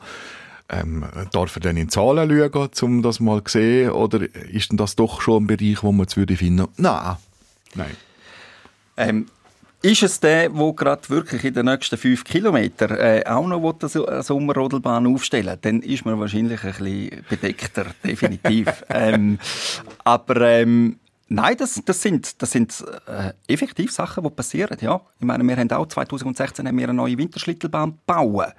Ähm, 0.70 1.06
darf 1.32 1.56
er 1.56 1.62
dann 1.62 1.78
in 1.78 1.88
die 1.88 1.92
Zahlen 1.92 2.30
schauen, 2.30 2.70
um 2.82 3.02
das 3.02 3.20
mal 3.20 3.44
zu 3.44 3.58
sehen? 3.58 3.92
Oder 3.92 4.22
ist 4.52 4.72
denn 4.72 4.78
das 4.78 4.96
doch 4.96 5.22
schon 5.22 5.44
ein 5.44 5.48
Bereich, 5.48 5.82
wo 5.82 5.92
man 5.92 6.04
jetzt 6.04 6.18
würde 6.18 6.36
finden, 6.36 6.68
nein, 6.78 7.16
nein. 7.76 7.96
Ähm, 8.98 9.28
Ist 9.82 10.02
es 10.04 10.20
der, 10.20 10.50
der 10.50 10.74
gerade 10.74 11.10
wirklich 11.10 11.44
in 11.44 11.54
den 11.54 11.66
nächsten 11.68 11.98
fünf 11.98 12.24
Kilometern 12.24 12.98
äh, 12.98 13.24
auch 13.28 13.46
noch 13.48 13.80
eine 13.80 14.24
Sommerrodelbahn 14.24 15.06
aufstellen 15.06 15.48
will, 15.48 15.60
dann 15.62 15.82
ist 15.82 16.04
man 16.04 16.20
wahrscheinlich 16.20 16.64
ein 16.64 16.72
bisschen 16.72 17.26
bedeckter, 17.30 17.86
definitiv. 18.04 18.84
ähm, 18.90 19.38
aber 20.04 20.42
ähm, 20.42 21.00
Nein, 21.30 21.58
das, 21.58 21.82
das 21.84 22.02
sind, 22.02 22.42
das 22.42 22.52
sind 22.52 22.86
äh, 23.06 23.34
effektiv 23.52 23.92
Sachen, 23.92 24.24
die 24.24 24.30
passieren. 24.30 24.78
Ja. 24.80 25.02
Ich 25.20 25.26
meine, 25.26 25.44
wir 25.44 25.58
haben 25.58 25.70
auch 25.72 25.86
2016 25.86 26.66
haben 26.66 26.78
wir 26.78 26.86
eine 26.86 26.94
neue 26.94 27.18
Winterschlittelbahn 27.18 27.98
gebaut. 27.98 28.54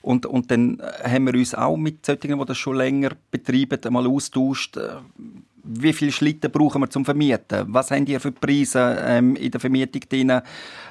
Und, 0.00 0.24
und 0.26 0.50
dann 0.50 0.82
haben 1.02 1.26
wir 1.26 1.34
uns 1.34 1.54
auch 1.54 1.76
mit 1.76 2.04
solchen, 2.04 2.38
die 2.38 2.44
das 2.46 2.56
schon 2.56 2.76
länger 2.76 3.10
betreiben, 3.30 3.78
einmal 3.84 4.06
austauscht. 4.06 4.76
Äh, 4.78 4.96
wie 5.64 5.92
viele 5.92 6.12
Schlitten 6.12 6.50
brauchen 6.50 6.82
wir 6.82 6.90
zum 6.90 7.04
Vermieten? 7.04 7.64
Was 7.68 7.90
haben 7.90 8.06
ihr 8.06 8.20
für 8.20 8.32
Preise 8.32 8.98
ähm, 9.04 9.34
in 9.36 9.50
der 9.50 9.60
Vermietung 9.60 10.02
drin? 10.08 10.40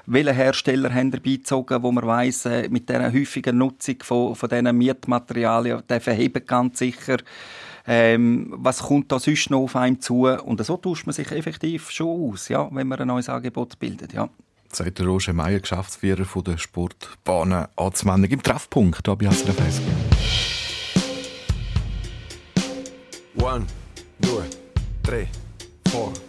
Welche 0.05 0.33
Hersteller 0.33 0.93
haben 0.93 1.11
ihr 1.11 1.19
beizogen, 1.19 1.81
wo 1.83 1.91
man 1.91 2.05
weiss, 2.05 2.45
äh, 2.45 2.67
mit 2.69 2.89
dieser 2.89 3.13
häufigen 3.13 3.57
Nutzung 3.57 3.95
von, 4.01 4.35
von 4.35 4.49
diesen 4.49 4.77
Mietmaterialien, 4.77 5.83
der 5.87 6.01
verheben 6.01 6.45
ganz 6.45 6.79
sicher 6.79 7.17
ähm, 7.85 8.53
was 8.55 8.83
kommt 8.83 9.11
da 9.11 9.19
sonst 9.19 9.49
noch 9.49 9.63
auf 9.63 9.75
einem 9.75 9.99
zu? 9.99 10.25
Und 10.25 10.65
so 10.65 10.77
tauscht 10.77 11.05
man 11.05 11.13
sich 11.13 11.29
effektiv 11.31 11.91
schon 11.91 12.31
aus, 12.31 12.47
ja, 12.47 12.69
wenn 12.71 12.87
man 12.87 12.99
ein 12.99 13.07
neues 13.07 13.29
Angebot 13.29 13.77
bildet, 13.77 14.13
ja. 14.13 14.29
Sagt 14.71 14.99
der 14.99 15.05
Roger 15.05 15.33
Meier, 15.33 15.59
Geschäftsführer 15.59 16.25
von 16.25 16.45
der 16.45 16.57
Sportbahnen 16.57 17.67
anzuwenden. 17.75 18.31
Im 18.31 18.41
Treffpunkt, 18.41 19.07
da 19.07 19.13
bei 19.15 19.29
SRF 19.29 19.59
1. 19.59 19.81
One, 23.35 23.65
3, 25.03 25.29
4. 25.91 26.21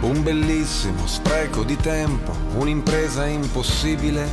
Un 0.00 0.22
bellissimo 0.24 1.06
spreco 1.06 1.62
di 1.62 1.76
tempo, 1.76 2.34
un'impresa 2.56 3.26
impossibile. 3.26 4.28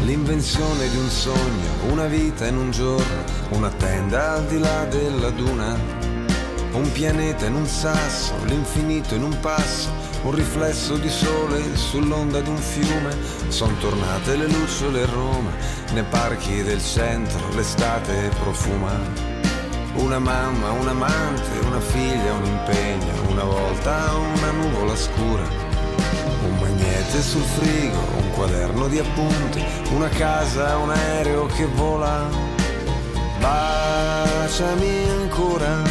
L'invenzione 0.00 0.90
di 0.90 0.96
un 0.96 1.08
sogno, 1.08 1.92
una 1.92 2.06
vita 2.06 2.48
in 2.48 2.56
un 2.56 2.72
giorno, 2.72 3.22
una 3.50 3.70
tenda 3.70 4.32
al 4.32 4.46
di 4.46 4.58
là 4.58 4.84
della 4.86 5.30
duna. 5.30 6.13
Un 6.74 6.90
pianeta 6.90 7.46
in 7.46 7.54
un 7.54 7.66
sasso, 7.68 8.34
l'infinito 8.46 9.14
in 9.14 9.22
un 9.22 9.38
passo, 9.38 9.90
un 10.22 10.34
riflesso 10.34 10.96
di 10.96 11.08
sole 11.08 11.76
sull'onda 11.76 12.40
di 12.40 12.48
un 12.48 12.56
fiume. 12.56 13.16
Son 13.46 13.78
tornate 13.78 14.34
le 14.36 14.48
lucciole 14.48 15.02
a 15.02 15.06
Roma, 15.06 15.50
nei 15.92 16.02
parchi 16.02 16.64
del 16.64 16.82
centro 16.82 17.48
l'estate 17.54 18.28
profuma. 18.40 18.90
Una 19.94 20.18
mamma, 20.18 20.72
un 20.72 20.88
amante, 20.88 21.64
una 21.64 21.78
figlia, 21.78 22.32
un 22.32 22.44
impegno, 22.44 23.30
una 23.30 23.44
volta 23.44 24.12
una 24.36 24.50
nuvola 24.50 24.96
scura. 24.96 25.46
Un 26.44 26.58
magnete 26.58 27.22
sul 27.22 27.42
frigo, 27.42 28.00
un 28.18 28.30
quaderno 28.32 28.88
di 28.88 28.98
appunti, 28.98 29.64
una 29.92 30.08
casa, 30.08 30.76
un 30.78 30.90
aereo 30.90 31.46
che 31.46 31.66
vola. 31.66 32.28
Baciami 33.38 35.08
ancora, 35.20 35.82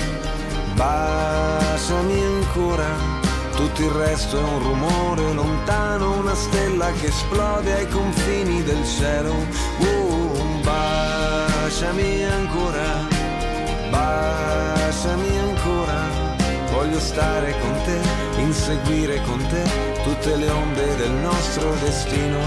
baciami 0.84 2.24
ancora. 2.24 3.22
Tutto 3.56 3.82
il 3.82 3.92
resto 3.92 4.38
è 4.38 4.44
un 4.44 4.60
rumore 4.64 5.34
lontano, 5.34 6.18
una 6.18 6.36
stella 6.36 6.92
che 7.00 7.08
esplode 7.08 7.74
ai 7.74 7.88
confini 7.88 8.64
del 8.64 8.84
cielo. 8.86 9.34
Uh, 9.80 10.62
baciami 10.62 12.24
ancora 12.26 13.22
baciami 15.04 15.38
ancora, 15.38 16.00
voglio 16.72 17.00
stare 17.00 17.54
con 17.60 17.74
te, 17.86 18.00
inseguire 18.42 19.22
con 19.22 19.40
te 19.48 19.64
tutte 20.04 20.36
le 20.36 20.50
onde 20.50 20.96
del 20.96 21.12
nostro 21.12 21.74
destino. 21.84 22.40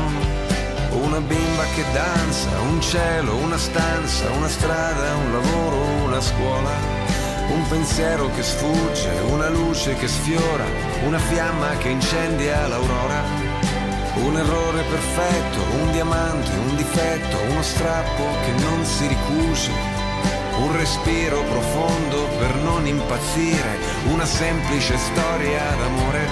Una 0.91 1.21
bimba 1.21 1.65
che 1.75 1.85
danza, 1.93 2.49
un 2.71 2.81
cielo, 2.81 3.37
una 3.37 3.59
stanza, 3.59 4.31
una 4.31 4.49
strada, 4.49 5.15
un 5.17 5.33
lavoro, 5.33 5.77
una 6.07 6.21
scuola. 6.21 6.96
Un 7.49 7.67
pensiero 7.69 8.29
che 8.35 8.43
sfugge, 8.43 9.11
una 9.29 9.49
luce 9.49 9.95
che 9.95 10.09
sfiora, 10.09 10.65
una 11.05 11.19
fiamma 11.19 11.77
che 11.79 11.89
incendia 11.89 12.67
l'aurora. 12.67 13.23
Un 14.15 14.37
errore 14.37 14.83
perfetto, 14.83 15.61
un 15.81 15.93
diamante, 15.93 16.51
un 16.51 16.75
difetto, 16.75 17.37
uno 17.49 17.63
strappo 17.63 18.25
che 18.45 18.53
non 18.63 18.85
si 18.85 19.07
ricuce, 19.07 19.71
un 20.59 20.77
respiro 20.77 21.43
profondo 21.43 22.29
per 22.39 22.55
non 22.57 22.87
impazzire, 22.87 23.79
una 24.11 24.25
semplice 24.25 24.97
storia 24.97 25.63
d'amore. 25.79 26.29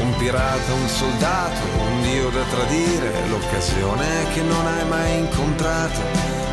Un 0.00 0.16
pirata, 0.16 0.72
un 0.72 0.88
soldato, 0.88 1.60
un 1.78 2.02
dio 2.02 2.30
da 2.30 2.42
tradire, 2.44 3.26
l'occasione 3.28 4.26
che 4.32 4.42
non 4.42 4.66
hai 4.66 4.86
mai 4.86 5.18
incontrato, 5.18 6.00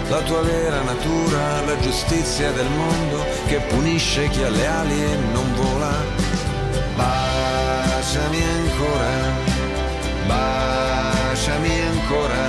la 0.10 0.22
tua 0.22 0.42
vera 0.42 0.82
natura, 0.82 1.62
la 1.66 1.80
giustizia 1.80 2.52
del 2.52 2.68
mondo 2.70 3.24
che 3.48 3.60
punisce 3.70 4.28
chi 4.30 4.44
ha 4.44 4.50
le 4.50 4.68
ali 4.68 5.04
e 5.04 5.16
non 5.32 5.54
vola. 5.56 5.94
Baciami 6.96 8.42
ancora, 8.44 9.12
baciami 10.26 11.82
ancora, 11.82 12.44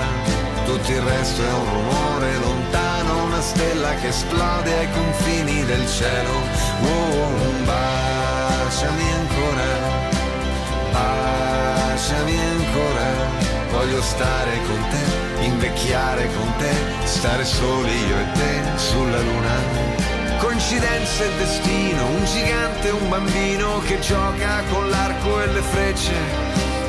tutto 0.64 0.90
il 0.90 1.02
resto 1.02 1.42
è 1.42 1.52
un 1.52 1.64
rumore 1.72 2.38
lontano 2.38 3.24
una 3.24 3.40
stella 3.42 3.94
che 3.96 4.08
esplode 4.08 4.78
ai 4.78 4.90
confini 4.92 5.64
del 5.64 5.86
cielo. 5.86 6.32
Oh, 6.82 7.64
baciami 7.64 9.04
ancora, 9.20 9.68
baciami 10.92 12.38
ancora. 12.38 13.48
Voglio 13.70 14.02
stare 14.02 14.58
con 14.66 14.84
te, 14.90 15.19
invecchiare 15.44 16.28
con 16.34 16.52
te, 16.58 16.70
stare 17.04 17.44
soli 17.44 18.06
io 18.06 18.18
e 18.18 18.32
te 18.32 18.78
sulla 18.78 19.20
luna. 19.20 19.98
Coincidenza 20.38 21.24
e 21.24 21.36
destino, 21.38 22.06
un 22.06 22.24
gigante, 22.24 22.90
un 22.90 23.08
bambino 23.08 23.80
che 23.80 23.98
gioca 24.00 24.62
con 24.70 24.88
l'arco 24.88 25.40
e 25.42 25.46
le 25.46 25.62
frecce, 25.62 26.14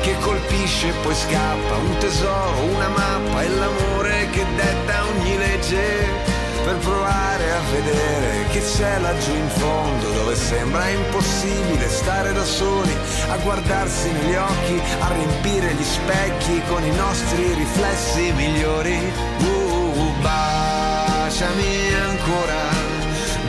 che 0.00 0.16
colpisce 0.20 0.88
e 0.88 0.92
poi 1.02 1.14
scappa, 1.14 1.76
un 1.76 1.96
tesoro, 1.98 2.62
una 2.74 2.88
mappa 2.88 3.42
e 3.42 3.48
l'amore 3.48 4.28
che 4.30 4.44
detta 4.56 5.04
ogni 5.06 5.36
legge 5.36 6.31
per 6.64 6.76
provare 6.76 7.52
a 7.52 7.60
vedere 7.72 8.46
che 8.50 8.60
c'è 8.60 8.98
laggiù 9.00 9.34
in 9.34 9.48
fondo 9.48 10.10
dove 10.12 10.34
sembra 10.34 10.88
impossibile 10.88 11.88
stare 11.88 12.32
da 12.32 12.44
soli, 12.44 12.94
a 13.28 13.36
guardarsi 13.38 14.10
negli 14.10 14.34
occhi, 14.34 14.80
a 15.00 15.08
riempire 15.12 15.74
gli 15.74 15.82
specchi 15.82 16.62
con 16.68 16.84
i 16.84 16.94
nostri 16.94 17.54
riflessi 17.54 18.32
migliori. 18.32 18.98
Uh, 19.38 20.12
baciami 20.20 21.94
ancora, 22.08 22.62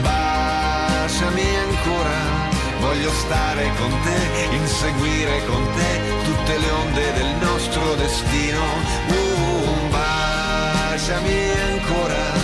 baciami 0.00 1.56
ancora, 1.68 2.18
voglio 2.80 3.10
stare 3.10 3.70
con 3.78 3.90
te, 4.02 4.54
inseguire 4.56 5.44
con 5.46 5.62
te 5.76 6.00
tutte 6.24 6.58
le 6.58 6.70
onde 6.70 7.12
del 7.12 7.34
nostro 7.40 7.94
destino. 7.94 8.62
Uh, 9.08 9.88
baciami 9.90 11.50
ancora 11.70 12.43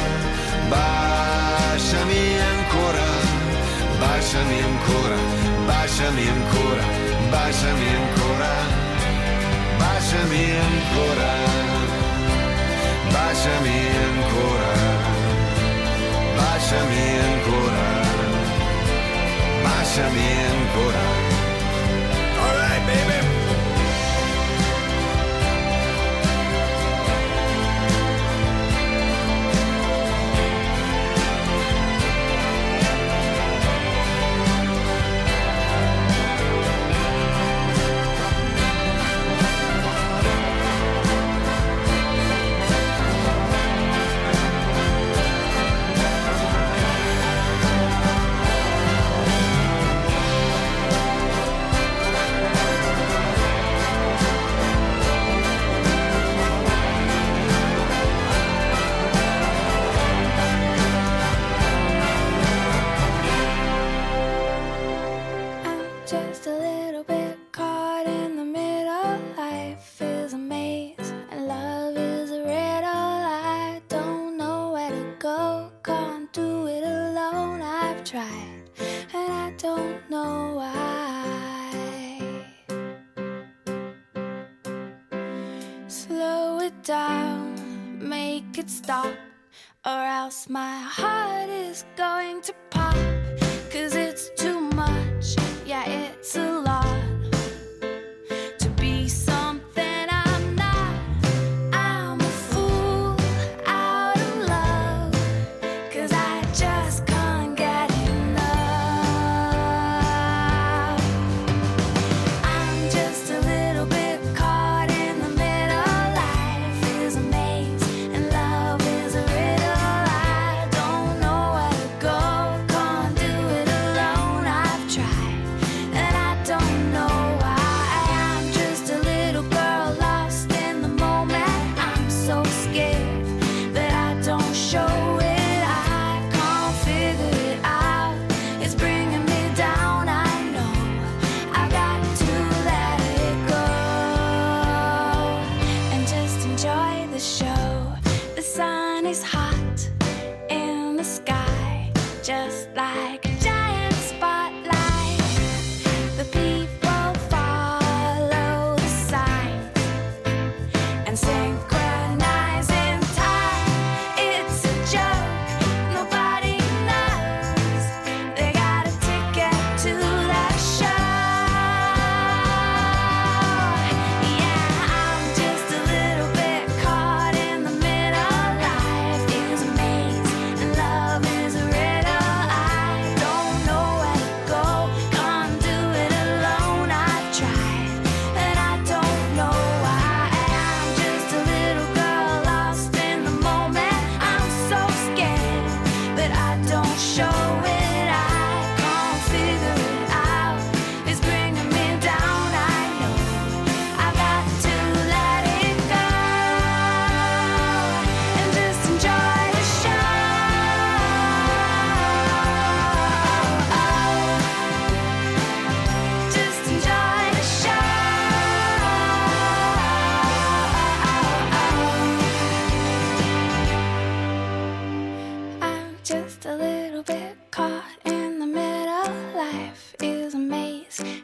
Baciami 0.71 2.25
ancora, 2.53 3.09
baciami 4.01 4.59
ancora, 4.69 5.19
baciami 5.67 6.27
ancora, 6.29 6.85
baciami 7.33 7.89
ancora, 8.01 8.53
baciami 9.81 10.43
ancora, 10.67 11.33
baciami 13.15 13.79
ancora, 14.07 14.73
baciami 16.39 17.05
ancora, 17.29 17.87
baciami 19.65 20.27
ancora. 20.55 21.05
All 22.43 22.55
right, 22.57 22.83
baby. 22.87 23.20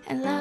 And 0.06 0.22
love 0.22 0.35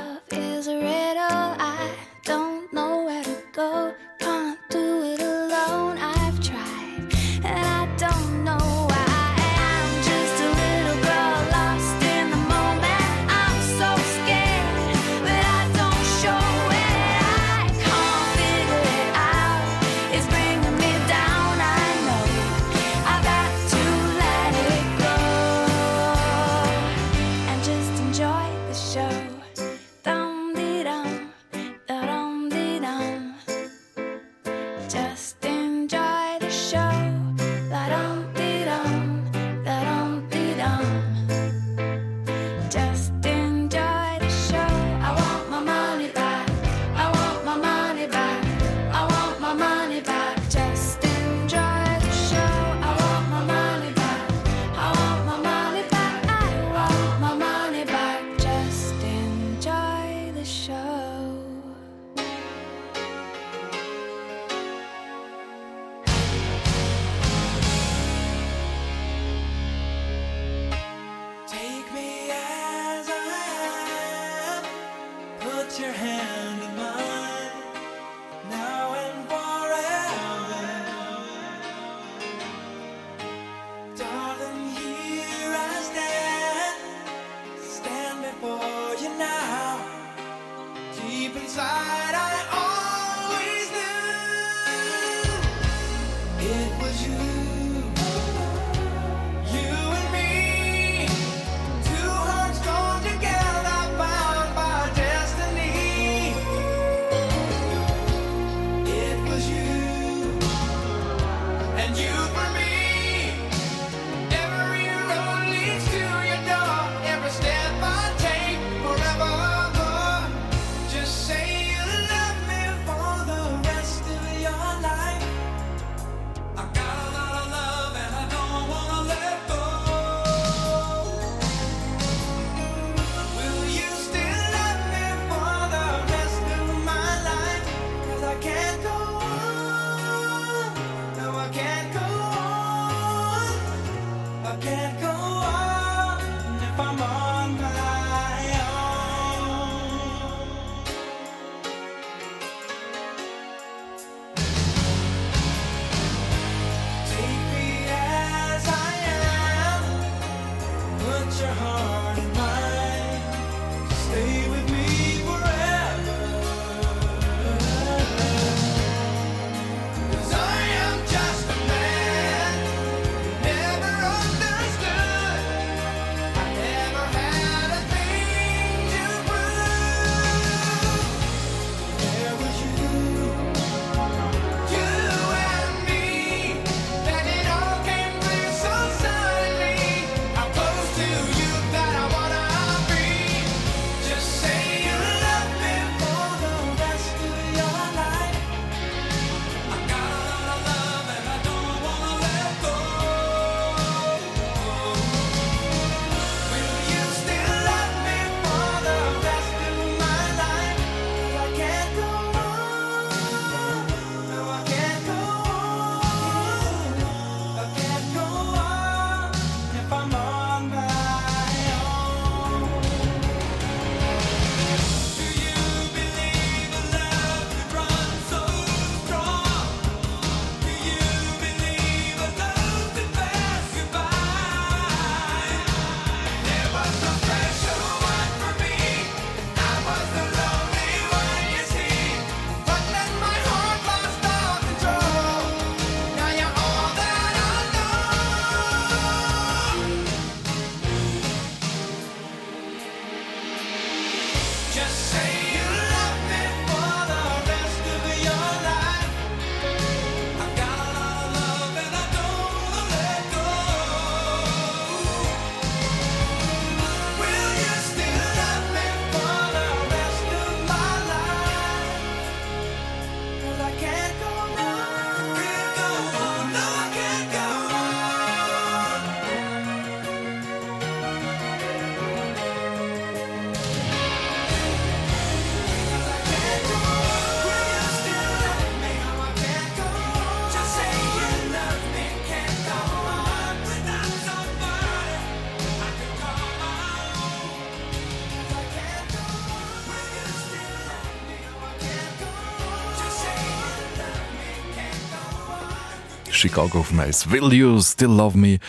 Chicago 306.45 306.81
auf 306.81 306.89
dem 306.89 306.99
Eis. 306.99 307.31
Will 307.31 307.51
you 307.51 307.81
still 307.81 308.11
love 308.11 308.37
me? 308.37 308.59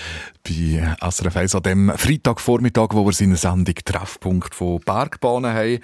Bei 0.42 0.96
SRF 1.10 1.36
1 1.36 1.54
an 1.56 1.62
dem 1.62 1.92
Freitagvormittag, 1.94 2.88
wo 2.92 3.04
wir 3.04 3.12
seine 3.12 3.36
Sendung 3.36 3.74
Treffpunkt 3.84 4.54
von 4.54 4.80
Bergbahnen 4.80 5.52
haben, 5.52 5.80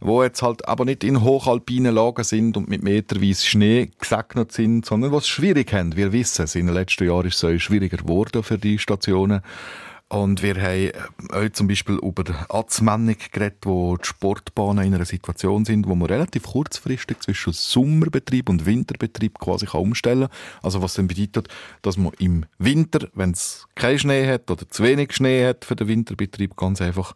wo 0.00 0.22
jetzt 0.22 0.42
halt 0.42 0.68
aber 0.68 0.84
nicht 0.84 1.02
in 1.02 1.22
hochalpinen 1.22 1.94
Lagen 1.94 2.24
sind 2.24 2.58
und 2.58 2.68
mit 2.68 2.82
meterweise 2.82 3.46
Schnee 3.46 3.90
gesegnet 3.98 4.52
sind, 4.52 4.84
sondern 4.84 5.12
was 5.12 5.26
schwierig 5.28 5.72
haben. 5.72 5.96
Wir 5.96 6.12
wissen, 6.12 6.42
es 6.42 6.54
in 6.54 6.66
den 6.66 6.74
letzten 6.74 7.06
Jahren 7.06 7.26
ist 7.26 7.42
es 7.42 7.62
schwieriger 7.62 7.96
geworden 7.96 8.42
für 8.42 8.58
die 8.58 8.78
Stationen. 8.78 9.40
Und 10.10 10.42
wir 10.42 10.56
haben 10.60 10.90
auch 11.30 11.52
zum 11.52 11.68
Beispiel 11.68 11.94
über 11.94 12.24
Atzmennung 12.48 13.14
geredet, 13.30 13.58
wo 13.62 13.96
die 13.96 14.08
Sportbahnen 14.08 14.84
in 14.84 14.94
einer 14.94 15.04
Situation 15.04 15.64
sind, 15.64 15.86
wo 15.86 15.94
man 15.94 16.08
relativ 16.08 16.42
kurzfristig 16.42 17.20
zwischen 17.20 17.52
Sommerbetrieb 17.52 18.48
und 18.48 18.66
Winterbetrieb 18.66 19.38
quasi 19.38 19.66
kann 19.66 19.82
umstellen 19.82 20.28
kann. 20.28 20.64
Also 20.64 20.82
was 20.82 20.94
dann 20.94 21.06
bedeutet, 21.06 21.46
dass 21.82 21.96
man 21.96 22.12
im 22.18 22.44
Winter, 22.58 23.06
wenn 23.14 23.30
es 23.30 23.68
keinen 23.76 24.00
Schnee 24.00 24.26
hat 24.26 24.50
oder 24.50 24.68
zu 24.68 24.82
wenig 24.82 25.12
Schnee 25.12 25.46
hat 25.46 25.64
für 25.64 25.76
den 25.76 25.86
Winterbetrieb, 25.86 26.56
ganz 26.56 26.82
einfach 26.82 27.14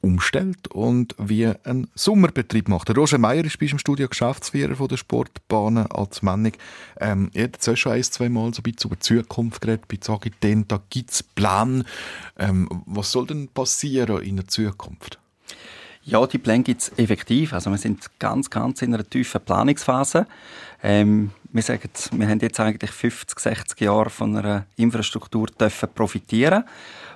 umstellt 0.00 0.68
und 0.68 1.14
wie 1.18 1.46
ein 1.64 1.88
Sommerbetrieb 1.94 2.68
macht. 2.68 2.88
Der 2.88 2.94
Roger 2.94 3.18
Meier 3.18 3.44
ist 3.44 3.58
bei 3.58 3.66
uns 3.66 3.72
im 3.72 3.78
Studio 3.78 4.08
Geschäftsführer 4.08 4.76
von 4.76 4.88
der 4.88 4.96
Sportbahnen 4.96 5.90
als 5.90 6.22
Männig. 6.22 6.58
Ähm, 7.00 7.30
jetzt 7.34 7.68
auch 7.68 7.76
schon 7.76 7.92
ein, 7.92 8.02
zwei 8.04 8.28
Mal 8.28 8.54
so 8.54 8.60
ein 8.60 8.62
bisschen 8.62 8.90
über 8.90 8.96
die 8.96 9.00
Zukunft 9.00 9.60
geredet, 9.60 9.88
bei 9.88 9.98
Sagiten, 10.00 10.68
da 10.68 10.80
gibt 10.88 11.10
es 11.10 11.22
Pläne. 11.22 11.84
Ähm, 12.38 12.68
was 12.86 13.10
soll 13.10 13.26
denn 13.26 13.48
passieren 13.48 14.22
in 14.22 14.36
der 14.36 14.46
Zukunft? 14.46 15.18
Ja, 16.04 16.26
die 16.26 16.38
Pläne 16.38 16.62
gibt 16.62 16.80
es 16.80 16.92
effektiv. 16.96 17.52
Also 17.52 17.70
wir 17.70 17.76
sind 17.76 18.08
ganz, 18.18 18.48
ganz 18.48 18.80
in 18.82 18.94
einer 18.94 19.08
tiefen 19.08 19.40
Planungsphase. 19.40 20.26
Ähm, 20.82 21.32
wir 21.52 21.62
sagen, 21.62 21.90
wir 22.12 22.28
haben 22.28 22.38
jetzt 22.40 22.60
eigentlich 22.60 22.90
50, 22.90 23.38
60 23.38 23.80
Jahre 23.80 24.10
von 24.10 24.36
einer 24.36 24.66
Infrastruktur 24.76 25.48
dürfen 25.48 25.88
profitieren, 25.94 26.64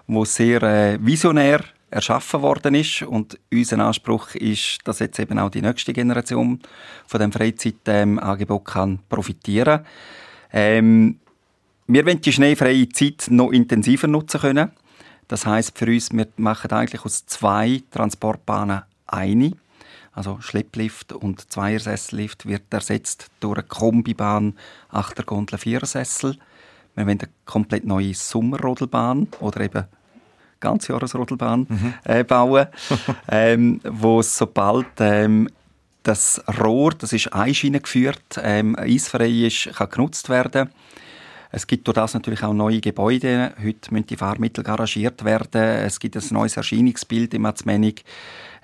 wo 0.07 0.25
sehr 0.25 0.63
äh, 0.63 0.99
visionär 1.01 1.65
erschaffen 1.93 2.43
worden 2.43 2.75
ist 2.75 3.03
und 3.03 3.39
unser 3.53 3.79
Anspruch 3.79 4.35
ist, 4.35 4.79
dass 4.85 4.99
jetzt 4.99 5.19
eben 5.19 5.39
auch 5.39 5.51
die 5.51 5.63
nächste 5.63 5.93
Generation 5.93 6.61
von 7.07 7.21
dem 7.21 7.33
Freizeitangebot 7.33 8.65
kann 8.65 8.99
profitieren. 9.09 9.85
Ähm, 10.53 11.19
wir 11.87 12.07
wollen 12.07 12.21
die 12.21 12.33
schneefreie 12.33 12.89
Zeit 12.89 13.27
noch 13.31 13.51
intensiver 13.51 14.09
nutzen 14.09 14.41
können. 14.41 14.71
Das 15.29 15.47
heißt 15.47 15.77
für 15.79 15.87
uns, 15.87 16.13
wir 16.13 16.29
machen 16.37 16.71
eigentlich 16.71 17.05
aus 17.05 17.27
zwei 17.27 17.83
Transportbahnen 17.91 18.83
eine. 19.07 19.53
Also 20.13 20.39
Schlepplift 20.41 21.13
und 21.13 21.51
Zweiersessellift 21.51 22.47
wird 22.47 22.73
ersetzt 22.73 23.31
durch 23.41 23.59
eine 23.59 23.67
Kombibahn 23.67 24.59
Achtergondel 24.91 25.59
Vierersessel. 25.59 26.37
Wir 26.95 27.07
wollen 27.07 27.21
eine 27.21 27.31
komplett 27.47 27.85
neue 27.85 28.13
Sommerrodelbahn 28.13 29.29
oder 29.41 29.61
eben 29.63 29.85
Ganzjahresrodelbahn 30.63 31.95
äh, 32.05 32.25
bauen, 32.25 32.67
ähm, 33.29 33.81
wo 33.85 34.23
sobald 34.23 34.87
ähm, 35.01 35.49
das 36.03 36.43
Rohr, 36.61 36.93
das 36.93 37.13
ist 37.13 37.33
Einschiene 37.33 37.81
geführt, 37.81 38.41
ähm, 38.43 38.77
eisfrei 38.79 39.29
ist, 39.29 39.71
kann 39.75 39.91
genutzt 39.91 40.29
werden. 40.29 40.71
Es 41.55 41.67
gibt 41.67 41.87
durch 41.87 41.97
das 41.97 42.15
natürlich 42.15 42.43
auch 42.43 42.55
neue 42.55 42.81
Gebäude. 42.81 43.53
Heute 43.63 43.93
müssen 43.93 44.07
die 44.07 44.17
Fahrmittel 44.17 44.65
garagiert 44.65 45.23
werden. 45.23 45.63
Es 45.63 46.01
gibt 46.01 46.17
ein 46.17 46.25
neues 46.31 46.57
Erscheinungsbild 46.57 47.35
im 47.35 47.45
Atzmenig. 47.45 48.05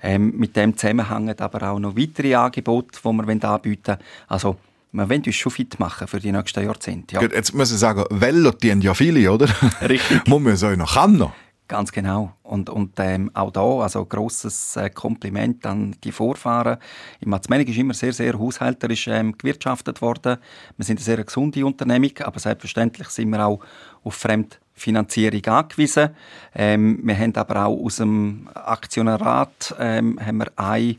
Ähm, 0.01 0.33
mit 0.35 0.55
dem 0.55 0.75
zusammenhängen 0.75 1.39
aber 1.39 1.69
auch 1.69 1.79
noch 1.79 1.95
weitere 1.95 2.33
Angebote, 2.33 2.99
die 3.03 3.05
wir 3.05 3.43
anbieten 3.43 3.87
wollen. 3.87 3.99
Also, 4.27 4.57
wir 4.91 5.07
wollen 5.07 5.23
uns 5.23 5.35
schon 5.35 5.51
fit 5.51 5.79
machen 5.79 6.07
für 6.07 6.19
die 6.19 6.31
nächsten 6.31 6.63
Jahrzehnte. 6.63 7.15
Ja. 7.15 7.21
Gut, 7.21 7.33
Jetzt 7.33 7.53
muss 7.53 7.71
ich 7.71 7.77
sagen, 7.77 8.05
Velo 8.09 8.51
dienen 8.51 8.81
ja 8.81 8.95
viele, 8.95 9.31
oder? 9.31 9.47
Richtig. 9.87 10.27
Man 10.27 10.41
muss 10.41 10.63
auch 10.63 10.75
noch 10.75 10.95
können. 10.95 11.31
Ganz 11.69 11.91
genau. 11.91 12.33
Und, 12.41 12.67
und 12.67 12.93
ähm, 12.97 13.29
auch 13.35 13.51
da, 13.51 13.61
also 13.61 14.03
grosses 14.03 14.75
äh, 14.75 14.89
Kompliment 14.89 15.67
an 15.67 15.95
die 16.03 16.11
Vorfahren. 16.11 16.79
Im 17.19 17.29
Matzmenig 17.29 17.69
ist 17.69 17.77
immer 17.77 17.93
sehr, 17.93 18.11
sehr 18.11 18.39
haushälterisch 18.39 19.07
ähm, 19.07 19.37
gewirtschaftet 19.37 20.01
worden. 20.01 20.39
Wir 20.77 20.83
sind 20.83 20.97
eine 20.97 21.05
sehr 21.05 21.23
gesunde 21.23 21.63
Unternehmung, 21.63 22.09
aber 22.23 22.39
selbstverständlich 22.39 23.09
sind 23.09 23.29
wir 23.29 23.45
auch 23.45 23.59
auf 24.03 24.15
Fremdfinanzierung 24.15 25.45
angewiesen. 25.45 26.09
Ähm, 26.55 27.01
wir 27.03 27.15
haben 27.15 27.35
aber 27.35 27.67
auch 27.67 27.85
aus 27.85 27.97
dem 27.97 28.49
Aktionärat 28.55 29.75
ähm, 29.79 30.19
haben 30.19 30.37
wir 30.37 30.51
eine 30.55 30.95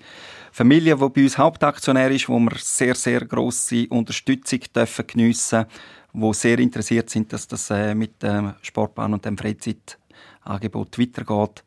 Familie, 0.52 0.96
die 0.96 1.08
bei 1.08 1.22
uns 1.24 1.36
Hauptaktionär 1.36 2.12
ist, 2.12 2.28
wo 2.28 2.38
wir 2.38 2.52
sehr, 2.58 2.94
sehr 2.94 3.24
grosse 3.24 3.88
Unterstützung 3.88 4.60
dürfen 4.72 5.04
geniessen 5.08 5.66
dürfen, 6.12 6.30
die 6.30 6.34
sehr 6.34 6.60
interessiert 6.60 7.10
sind, 7.10 7.32
dass 7.32 7.48
das 7.48 7.70
äh, 7.70 7.92
mit 7.92 8.22
der 8.22 8.54
Sportbahn 8.62 9.14
und 9.14 9.24
dem 9.24 9.36
Freizeit 9.36 9.98
Angebot 10.42 10.98
weitergeht. 10.98 11.64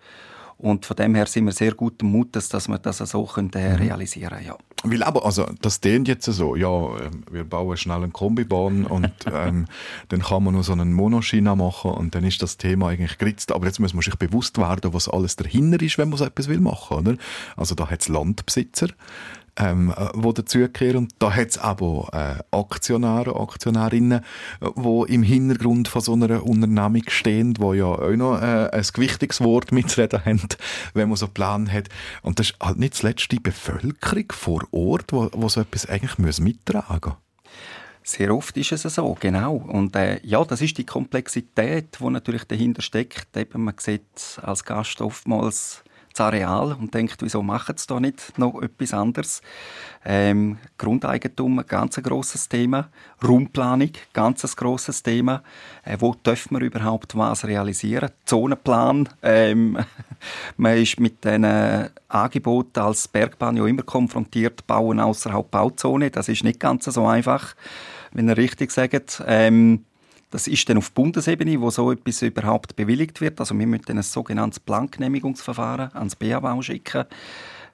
Und 0.58 0.86
von 0.86 0.96
dem 0.96 1.16
her 1.16 1.26
sind 1.26 1.46
wir 1.46 1.52
sehr 1.52 1.74
guten 1.74 2.08
Mutes, 2.08 2.48
dass 2.48 2.70
wir 2.70 2.78
das 2.78 3.00
so 3.00 3.26
können, 3.26 3.52
äh, 3.54 3.74
realisieren 3.74 4.30
können. 4.30 4.48
Ja. 4.48 4.58
Weil 4.86 5.04
aber, 5.04 5.26
also, 5.26 5.46
das 5.62 5.82
klingt 5.82 6.08
jetzt 6.08 6.26
so, 6.26 6.56
ja, 6.56 6.70
ähm, 6.70 7.24
wir 7.32 7.44
bauen 7.44 7.76
schnell 7.76 7.98
eine 7.98 8.10
Kombibahn 8.10 8.86
und 8.86 9.12
ähm, 9.32 9.66
dann 10.10 10.22
kann 10.22 10.44
man 10.44 10.54
nur 10.54 10.64
so 10.64 10.74
einen 10.74 10.94
Monoschina 10.94 11.56
machen 11.56 11.92
und 11.92 12.16
dann 12.16 12.24
ist 12.24 12.42
das 12.42 12.58
Thema 12.58 12.90
eigentlich 12.90 13.18
geritzt. 13.18 13.52
Aber 13.52 13.66
jetzt 13.66 13.80
muss 13.80 13.94
man 13.94 14.04
sich 14.04 14.16
bewusst 14.16 14.58
werden, 14.58 14.94
was 14.94 15.10
alles 15.10 15.36
dahinter 15.36 15.82
ist, 15.82 15.98
wenn 15.98 16.10
man 16.10 16.18
so 16.18 16.26
etwas 16.26 16.48
will 16.48 16.60
machen, 16.60 16.98
oder? 16.98 17.18
Also 17.58 17.76
da 17.76 17.90
hat 17.90 18.02
es 18.02 18.10
Landbesitzer, 18.10 18.88
ähm, 19.58 19.94
äh, 19.96 20.10
wo 20.14 20.32
dazugehören. 20.32 20.98
Und 20.98 21.16
da 21.20 21.34
hat 21.34 21.50
es 21.50 21.58
aber 21.58 22.10
äh, 22.14 22.56
Aktionäre, 22.56 23.36
Aktionärinnen, 23.40 24.20
äh, 24.20 24.68
wo 24.76 25.06
im 25.06 25.24
Hintergrund 25.24 25.88
von 25.88 26.02
so 26.02 26.14
einer 26.14 26.46
Unternehmung 26.46 27.04
stehen, 27.08 27.56
wo 27.60 27.74
ja 27.74 27.86
auch 27.86 28.16
noch 28.16 28.42
äh, 28.42 28.70
ein 28.72 28.86
gewichtiges 28.94 29.42
Wort 29.42 29.72
mitzureden 29.72 30.26
haben, 30.26 30.48
wenn 30.94 31.10
man 31.10 31.18
so 31.18 31.28
einen 31.28 31.34
Plan 31.34 31.72
hat. 31.72 31.90
Und 32.22 32.40
das 32.40 32.52
ist 32.52 32.56
halt 32.62 32.80
nicht 32.80 32.96
zuletzt 32.96 33.32
die 33.32 33.40
Bevölkerung 33.40 34.32
vor 34.32 34.64
Ort, 34.72 35.12
wo, 35.12 35.30
wo 35.34 35.50
so 35.50 35.62
etwas 35.62 35.88
eigentlich 35.88 36.18
muss 36.18 36.40
mittragen 36.40 37.12
muss. 37.12 37.18
Sehr 38.06 38.36
oft 38.36 38.58
ist 38.58 38.74
es 38.74 38.82
so, 38.82 39.16
genau. 39.18 39.56
Und 39.56 39.96
äh, 39.96 40.20
ja, 40.24 40.44
das 40.44 40.62
ist 40.62 40.78
die 40.78 40.86
Komplexität, 40.86 41.98
die 42.00 42.10
natürlich 42.10 42.44
dahinter 42.44 42.82
steckt. 42.82 43.36
Eben, 43.38 43.64
man 43.64 43.76
sieht 43.78 44.40
als 44.42 44.66
Gast 44.66 45.00
oftmals 45.00 45.84
das 46.14 46.26
Areal 46.26 46.74
und 46.74 46.94
denkt, 46.94 47.18
wieso 47.22 47.44
machen 47.44 47.76
sie 47.78 47.88
da 47.88 48.00
nicht 48.00 48.38
noch 48.38 48.62
etwas 48.62 48.94
anderes? 48.94 49.42
Ähm, 50.06 50.58
Grundeigentum, 50.78 51.60
ein 51.60 52.04
grosses 52.04 52.50
Thema. 52.50 52.90
Raumplanung, 53.24 53.92
ganz 54.14 54.44
ein 54.44 54.52
grosses 54.56 55.02
Thema. 55.04 55.44
Äh, 55.84 55.98
wo 56.00 56.14
dürfen 56.14 56.58
wir 56.58 56.66
überhaupt 56.66 57.18
was 57.18 57.46
realisieren? 57.46 58.12
Zonenplan. 58.26 59.10
Ähm, 59.22 59.78
man 60.58 60.78
ist 60.78 61.00
mit 61.00 61.24
diesen 61.24 61.90
Angeboten 62.08 62.80
als 62.80 63.08
Bergbahn 63.08 63.58
ja 63.58 63.66
immer 63.66 63.84
konfrontiert, 63.84 64.68
bauen 64.68 65.00
außerhalb 65.00 65.50
Bauzone. 65.50 66.12
Das 66.12 66.30
ist 66.30 66.44
nicht 66.44 66.60
ganz 66.60 66.86
so 66.86 67.08
einfach, 67.08 67.56
wenn 68.12 68.30
ihr 68.30 68.38
richtig 68.38 68.72
sagt. 68.72 69.24
Ähm, 69.26 69.86
das 70.34 70.48
ist 70.48 70.68
dann 70.68 70.80
auf 70.80 70.92
Bundesebene, 70.94 71.62
wo 71.62 71.70
so 71.70 71.92
etwas 71.92 72.24
überhaupt 72.24 72.76
bewilligt 72.76 73.22
wird. 73.22 73.40
Also 73.40 73.56
wir 73.56 73.68
müssen 73.68 73.96
ein 73.96 74.02
sogenanntes 74.02 74.60
Plangenehmigungsverfahren 74.60 75.92
ans 75.94 76.16
BAV 76.16 76.64
schicken. 76.64 77.06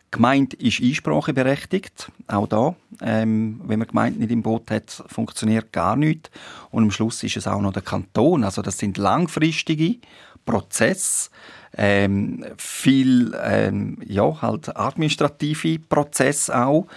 Die 0.08 0.12
Gemeinde 0.12 0.58
ist 0.58 0.82
einspracheberechtigt, 0.82 2.12
auch 2.28 2.48
da. 2.48 2.76
Ähm, 3.00 3.62
wenn 3.64 3.80
man 3.80 3.88
die 3.88 3.92
Gemeinde 3.92 4.20
nicht 4.20 4.32
im 4.32 4.44
Boot 4.44 4.72
hat, 4.72 5.04
funktioniert 5.08 5.72
gar 5.72 5.96
nichts. 5.96 6.32
Und 6.70 6.84
am 6.84 6.92
Schluss 6.92 7.24
ist 7.24 7.38
es 7.38 7.48
auch 7.48 7.62
noch 7.62 7.72
der 7.72 7.82
Kanton. 7.82 8.44
Also 8.44 8.62
das 8.62 8.78
sind 8.78 8.98
langfristige 8.98 9.96
Prozess, 10.50 11.30
ähm, 11.78 12.44
viel 12.58 13.38
ähm, 13.40 13.98
ja, 14.04 14.42
halt 14.42 14.76
administrative 14.76 15.80
Prozess 15.80 16.50
auch. 16.50 16.88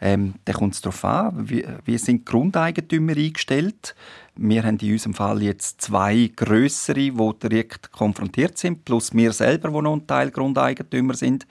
Ähm, 0.00 0.34
da 0.46 0.54
kommt 0.54 0.74
es 0.74 0.80
darauf 0.80 1.04
an, 1.04 1.48
wie, 1.48 1.66
wie 1.84 1.98
sind 1.98 2.24
Grundeigentümer 2.24 3.16
eingestellt. 3.16 3.94
Wir 4.34 4.64
haben 4.64 4.78
in 4.78 4.92
unserem 4.92 5.14
Fall 5.14 5.42
jetzt 5.42 5.82
zwei 5.82 6.30
größere, 6.34 6.94
die 6.94 7.32
direkt 7.42 7.92
konfrontiert 7.92 8.56
sind, 8.56 8.84
plus 8.84 9.12
wir 9.12 9.32
selber, 9.32 9.68
die 9.68 9.82
noch 9.82 9.92
ein 9.92 10.06
Teil 10.06 10.30
Grundeigentümer 10.30 11.14
sind. 11.14 11.46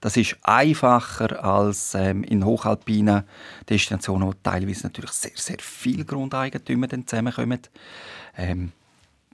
Das 0.00 0.16
ist 0.16 0.36
einfacher 0.42 1.42
als 1.42 1.94
ähm, 1.94 2.22
in 2.22 2.44
hochalpinen 2.44 3.24
Destinationen, 3.68 4.28
wo 4.28 4.34
teilweise 4.34 4.84
natürlich 4.84 5.10
sehr, 5.10 5.32
sehr 5.34 5.56
viele 5.58 6.04
Grundeigentümer 6.04 6.86
dann 6.86 7.06
zusammenkommen. 7.06 7.60
Ähm, 8.36 8.72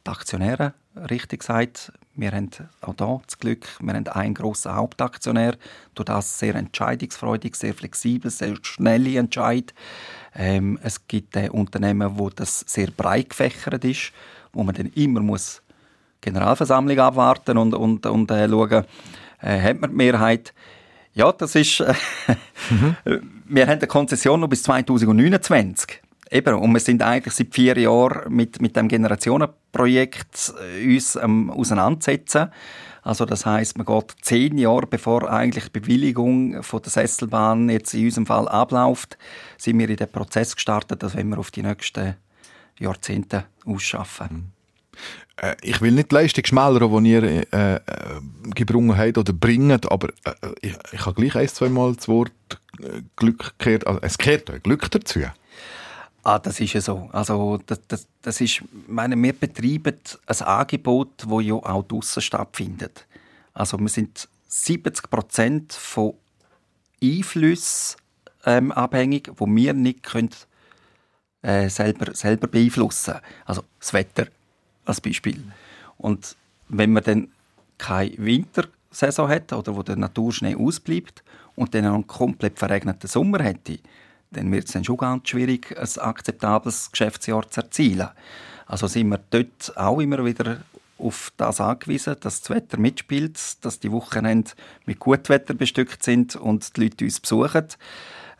die 0.07 0.11
Aktionäre, 0.11 0.73
richtig 1.11 1.41
gesagt, 1.41 1.93
wir 2.17 2.31
haben 2.31 2.51
auch 2.81 2.95
hier 2.97 3.21
das 3.27 3.39
Glück, 3.39 3.67
wir 3.81 3.95
haben 3.95 4.07
einen 4.07 4.35
grossen 4.35 4.75
Hauptaktionär, 4.75 5.57
durch 5.95 6.07
das 6.07 6.39
sehr 6.39 6.55
entscheidungsfreudig, 6.55 7.57
sehr 7.57 7.75
flexibel, 7.75 8.31
sehr 8.31 8.55
schnelle 8.63 9.19
Entscheid. 9.19 9.75
Ähm, 10.37 10.79
es 10.83 11.07
gibt 11.09 11.37
äh, 11.37 11.49
Unternehmen, 11.49 12.19
wo 12.19 12.31
das 12.31 12.61
sehr 12.61 12.89
breit 12.89 13.31
gefächert 13.31 13.85
ist, 13.85 14.13
wo 14.53 14.63
man 14.63 14.75
dann 14.75 14.87
immer 14.95 15.21
muss 15.21 15.63
Generalversammlung 16.21 16.99
abwarten 16.99 17.59
und, 17.59 17.75
und, 17.75 18.07
und 18.07 18.31
äh, 18.31 18.49
schauen, 18.49 18.85
äh, 19.43 19.61
hat 19.61 19.81
man 19.81 19.91
die 19.91 19.97
Mehrheit. 19.97 20.55
Ja, 21.13 21.31
das 21.33 21.55
ist. 21.55 21.81
Äh, 21.81 21.95
Wir 23.47 23.67
haben 23.67 23.79
eine 23.79 23.87
Konzession 23.87 24.41
noch 24.41 24.49
bis 24.49 24.63
2029. 24.63 26.01
Eben, 26.31 26.55
und 26.55 26.73
wir 26.73 26.81
sind 26.81 27.03
eigentlich 27.03 27.35
seit 27.35 27.55
vier 27.55 27.79
Jahren 27.79 28.33
mit, 28.35 28.61
mit 28.61 28.77
dem 28.77 28.89
Generationenprojekt 28.89 30.55
äh, 30.77 30.95
uns 30.95 31.17
ähm, 31.17 31.51
auseinandersetzen. 31.51 32.51
Also 33.03 33.27
das 33.27 33.45
heißt, 33.45 33.77
man 33.77 33.87
geht 33.87 34.15
zehn 34.23 34.57
Jahre, 34.57 34.87
bevor 34.87 35.31
eigentlich 35.31 35.65
die 35.65 35.81
Bewilligung 35.81 36.63
von 36.63 36.81
der 36.81 36.91
Sesselbahn 36.91 37.69
jetzt 37.69 37.93
in 37.93 38.07
unserem 38.07 38.25
Fall 38.25 38.49
abläuft, 38.49 39.19
sind 39.59 39.79
wir 39.79 39.91
in 39.91 39.97
den 39.97 40.11
Prozess 40.11 40.55
gestartet, 40.55 41.03
dass 41.03 41.15
wir 41.15 41.39
auf 41.39 41.51
die 41.51 41.63
nächsten 41.63 42.17
Jahrzehnte 42.79 43.45
ausschaffen. 43.67 44.53
Äh, 45.37 45.57
ich 45.63 45.81
will 45.83 45.93
nicht 45.93 46.11
die 46.11 46.15
Leistung 46.15 46.45
schmälern, 46.47 47.05
die 47.05 47.11
ihr 47.11 47.23
äh, 47.23 47.75
äh, 47.75 47.81
gebrungen 48.55 48.97
habt 48.97 49.19
oder 49.19 49.33
bringt, 49.33 49.91
aber 49.91 50.09
äh, 50.25 50.33
ich, 50.63 50.75
ich 50.93 51.07
habe 51.07 51.21
gleich 51.21 51.37
ein, 51.37 51.49
zwei 51.49 51.69
Mal 51.69 51.95
das 51.95 52.09
Wort 52.09 52.33
äh, 52.81 53.03
Glück 53.17 53.55
gehört. 53.59 53.87
Also, 53.87 54.01
es 54.03 54.17
gehört 54.17 54.63
Glück 54.63 54.91
dazu. 54.91 55.21
Ah, 56.25 56.39
das 56.39 56.59
ist 56.59 56.73
ja 56.73 56.81
so. 56.81 57.11
Also, 57.13 57.61
das, 57.67 57.81
das, 57.87 58.07
das 58.23 58.41
ist, 58.41 58.63
meine, 58.89 59.15
wir 59.15 59.35
betreiben 59.35 59.99
ein 60.27 60.41
Angebot, 60.41 61.11
das 61.19 61.45
ja 61.45 61.55
auch 61.55 61.83
draussen 61.83 62.23
stattfindet. 62.23 63.07
Also, 63.53 63.79
wir 63.79 63.91
sind 63.91 64.27
70 64.49 65.11
Prozent 65.11 65.75
von 65.75 66.15
Einflüssen 67.03 67.97
ähm, 68.47 68.73
abhängig, 68.73 69.33
die 69.39 69.47
wir 69.47 69.75
nicht 69.75 70.03
können, 70.03 70.31
äh, 71.43 71.69
selber, 71.69 72.15
selber 72.15 72.47
beeinflussen 72.47 73.17
Also, 73.45 73.63
das 73.79 73.93
Wetter 73.93 74.29
als 74.87 75.03
Beispiel. 75.03 75.45
Und 75.99 76.37
wenn 76.71 76.95
man 76.95 77.05
dann 77.05 77.29
keine 77.77 78.17
Wintersaison 78.17 79.29
hat 79.29 79.53
oder 79.53 79.77
wo 79.77 79.83
der 79.83 79.97
Naturschnee 79.97 80.57
ausbleibt 80.57 81.23
und 81.55 81.75
dann 81.75 81.85
einen 81.85 82.07
komplett 82.07 82.59
verregneten 82.59 83.09
Sommer 83.09 83.43
hätte, 83.43 83.79
dann 84.35 84.53
wird 84.53 84.67
es 84.67 84.73
dann 84.73 84.85
schon 84.85 84.97
ganz 84.97 85.29
schwierig, 85.29 85.77
ein 85.79 86.03
akzeptables 86.03 86.91
Geschäftsjahr 86.93 87.51
zu 87.51 87.63
erzielen. 87.63 88.09
Also 88.67 88.87
sind 88.87 89.09
wir 89.09 89.21
dort 89.31 89.77
auch 89.77 90.01
immer 90.01 90.25
wieder 90.25 90.59
auf 90.99 91.33
das 91.37 91.61
angewiesen, 91.61 92.17
dass 92.21 92.41
das 92.41 92.51
Wetter 92.51 92.79
mitspielt, 92.79 93.39
dass 93.63 93.81
die 93.81 93.93
Wochenende 93.93 94.53
mit 94.87 95.01
Gutwetter 95.01 95.55
bestückt 95.55 96.03
sind 96.03 96.37
und 96.37 96.77
die 96.77 96.83
Leute 96.83 97.05
uns 97.05 97.21
besuchen. 97.21 97.67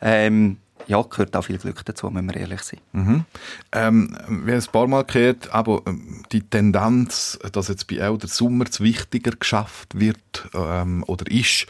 Ähm, 0.01 0.57
ja, 0.87 1.01
gehört 1.01 1.35
auch 1.35 1.43
viel 1.43 1.57
Glück 1.57 1.83
dazu, 1.85 2.13
wenn 2.13 2.25
wir 2.25 2.35
ehrlich 2.35 2.61
sind. 2.61 2.81
Mhm. 2.93 3.25
Ähm, 3.71 4.17
wir 4.29 4.53
haben 4.55 4.61
ein 4.61 4.71
paar 4.71 4.87
Mal 4.87 5.03
gehört, 5.03 5.51
aber 5.51 5.81
ähm, 5.87 6.23
die 6.31 6.41
Tendenz, 6.41 7.39
dass 7.51 7.69
jetzt 7.69 7.87
bei 7.87 7.95
der 7.95 8.27
Sommer 8.27 8.65
zu 8.65 8.83
wichtiger 8.83 9.31
geschafft 9.31 9.99
wird 9.99 10.49
ähm, 10.53 11.03
oder 11.07 11.29
ist, 11.31 11.65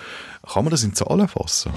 kann 0.46 0.66
man 0.66 0.72
das 0.72 0.84
in 0.84 0.94
Zahlen 0.94 1.28
fassen? 1.28 1.72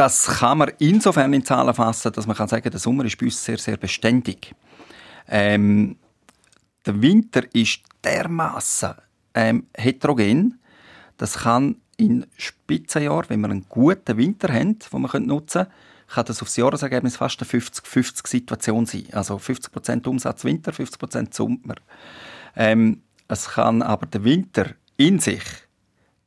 Das 0.00 0.24
kann 0.24 0.56
man 0.56 0.72
insofern 0.78 1.30
in 1.34 1.44
Zahlen 1.44 1.74
fassen, 1.74 2.10
dass 2.10 2.26
man 2.26 2.34
kann 2.34 2.48
sagen, 2.48 2.70
der 2.70 2.80
Sommer 2.80 3.04
ist 3.04 3.18
bei 3.18 3.26
uns 3.26 3.44
sehr, 3.44 3.58
sehr 3.58 3.76
beständig. 3.76 4.54
Ähm, 5.28 5.98
der 6.86 7.02
Winter 7.02 7.42
ist 7.52 7.80
dermaßen 8.02 8.94
ähm, 9.34 9.66
heterogen. 9.76 10.58
Das 11.18 11.40
kann 11.40 11.82
in 11.98 12.24
Spitzenjahren, 12.38 13.28
wenn 13.28 13.40
wir 13.40 13.50
einen 13.50 13.66
guten 13.68 14.16
Winter 14.16 14.50
haben, 14.54 14.78
den 14.78 15.02
wir 15.02 15.20
nutzen 15.20 15.64
können, 15.64 15.72
kann 16.08 16.24
das 16.24 16.40
aufs 16.40 16.56
Jahresergebnis 16.56 17.18
fast 17.18 17.38
eine 17.42 17.50
50-50-Situation 17.50 18.86
sein. 18.86 19.04
Also 19.12 19.36
50% 19.36 20.08
Umsatz 20.08 20.44
Winter, 20.44 20.72
50% 20.72 21.34
Sommer. 21.34 21.74
Ähm, 22.56 23.02
es 23.28 23.50
kann 23.50 23.82
aber 23.82 24.06
der 24.06 24.24
Winter 24.24 24.70
in 24.96 25.18
sich, 25.18 25.44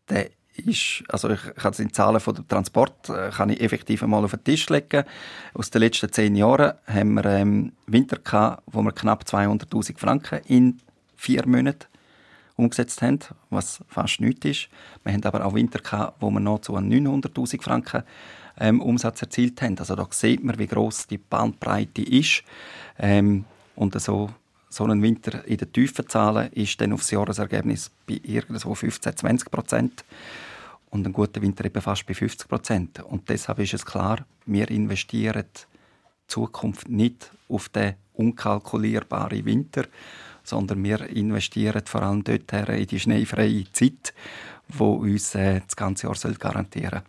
der 0.09 0.29
ist, 0.55 1.03
also 1.09 1.29
ich 1.29 1.41
kann 1.55 1.71
es 1.71 1.79
in 1.79 1.93
Zahlen 1.93 2.19
von 2.19 2.35
dem 2.35 2.47
Transport 2.47 3.09
äh, 3.09 3.29
kann 3.29 3.49
ich 3.49 3.61
effektiv 3.61 4.03
einmal 4.03 4.23
auf 4.23 4.31
den 4.31 4.43
Tisch 4.43 4.69
legen. 4.69 5.03
Aus 5.53 5.69
den 5.69 5.81
letzten 5.81 6.11
zehn 6.11 6.35
Jahren 6.35 6.73
haben 6.85 7.13
wir 7.15 7.25
ähm, 7.25 7.73
Winter 7.87 8.17
gehabt, 8.17 8.63
wo 8.67 8.81
wir 8.81 8.91
knapp 8.91 9.23
200.000 9.23 9.97
Franken 9.97 10.41
in 10.45 10.79
vier 11.15 11.47
Monaten 11.47 11.87
umgesetzt 12.55 13.01
haben, 13.01 13.19
was 13.49 13.83
fast 13.87 14.21
nichts 14.21 14.45
ist. 14.45 14.69
Wir 15.03 15.13
haben 15.13 15.23
aber 15.23 15.45
auch 15.45 15.55
Winter 15.55 15.79
gehabt, 15.79 16.17
wo 16.21 16.29
wir 16.29 16.39
noch 16.39 16.59
zu 16.59 16.75
900.000 16.75 17.61
Franken 17.61 18.03
ähm, 18.59 18.81
Umsatz 18.81 19.21
erzielt 19.21 19.61
haben. 19.61 19.77
Also 19.79 19.95
da 19.95 20.07
sieht 20.11 20.43
man, 20.43 20.59
wie 20.59 20.67
groß 20.67 21.07
die 21.07 21.17
Bandbreite 21.17 22.03
ist. 22.03 22.43
Ähm, 22.99 23.45
und 23.75 23.99
so, 23.99 24.29
so 24.73 24.85
ein 24.85 25.03
Winter 25.03 25.45
in 25.45 25.57
den 25.57 25.71
tiefen 25.71 26.09
Zahlen 26.09 26.51
ist 26.53 26.81
dann 26.81 26.93
aufs 26.93 27.11
Jahresergebnis 27.11 27.91
bei 28.07 28.19
irgendwo 28.23 28.73
15, 28.73 29.17
20 29.17 29.51
Prozent 29.51 30.03
und 30.89 31.05
ein 31.05 31.13
guter 31.13 31.41
Winter 31.43 31.65
eben 31.65 31.81
fast 31.81 32.07
bei 32.07 32.15
50 32.15 32.47
Prozent. 32.47 33.03
Und 33.03 33.29
deshalb 33.29 33.59
ist 33.59 33.75
es 33.75 33.85
klar, 33.85 34.25
wir 34.47 34.69
investieren 34.71 35.45
Zukunft 36.27 36.89
nicht 36.89 37.31
auf 37.49 37.69
den 37.69 37.93
unkalkulierbaren 38.13 39.45
Winter, 39.45 39.85
sondern 40.43 40.83
wir 40.83 41.01
investieren 41.07 41.83
vor 41.85 42.01
allem 42.01 42.23
dort 42.23 42.51
in 42.51 42.87
die 42.87 42.99
schneefreie 42.99 43.65
Zeit, 43.73 44.13
die 44.67 44.81
uns 44.81 45.35
äh, 45.35 45.61
das 45.61 45.75
ganze 45.75 46.07
Jahr 46.07 46.15
soll 46.15 46.33
garantieren 46.33 47.03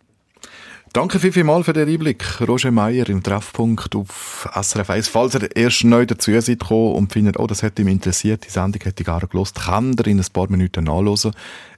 Danke 0.95 1.19
viel, 1.19 1.33
viel 1.33 1.43
mal 1.43 1.61
für 1.61 1.73
den 1.73 1.89
Einblick. 1.89 2.23
Roger 2.47 2.71
Meier 2.71 3.09
im 3.09 3.21
Treffpunkt 3.21 3.93
auf 3.97 4.47
SRF 4.53 4.89
1. 4.89 5.09
Falls 5.09 5.35
ihr 5.35 5.53
erst 5.53 5.83
neu 5.83 6.05
dazu 6.05 6.31
seid 6.39 6.71
und 6.71 7.11
findet, 7.11 7.37
oh, 7.37 7.47
das 7.47 7.63
hätte 7.63 7.83
mich 7.83 7.95
interessiert, 7.95 8.45
die 8.45 8.49
Sendung 8.49 8.81
hätte 8.81 9.01
ich 9.03 9.05
gar 9.05 9.19
gelost, 9.19 9.59
kann 9.59 9.93
ihr 9.99 10.07
in 10.07 10.21
ein 10.21 10.25
paar 10.31 10.49
Minuten 10.49 10.85
nachlesen 10.85 11.33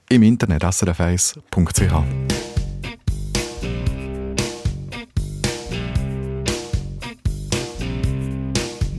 im 0.08 0.22
Internet 0.22 0.62
srf1.ch. 0.62 1.92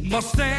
Mustang 0.04 0.59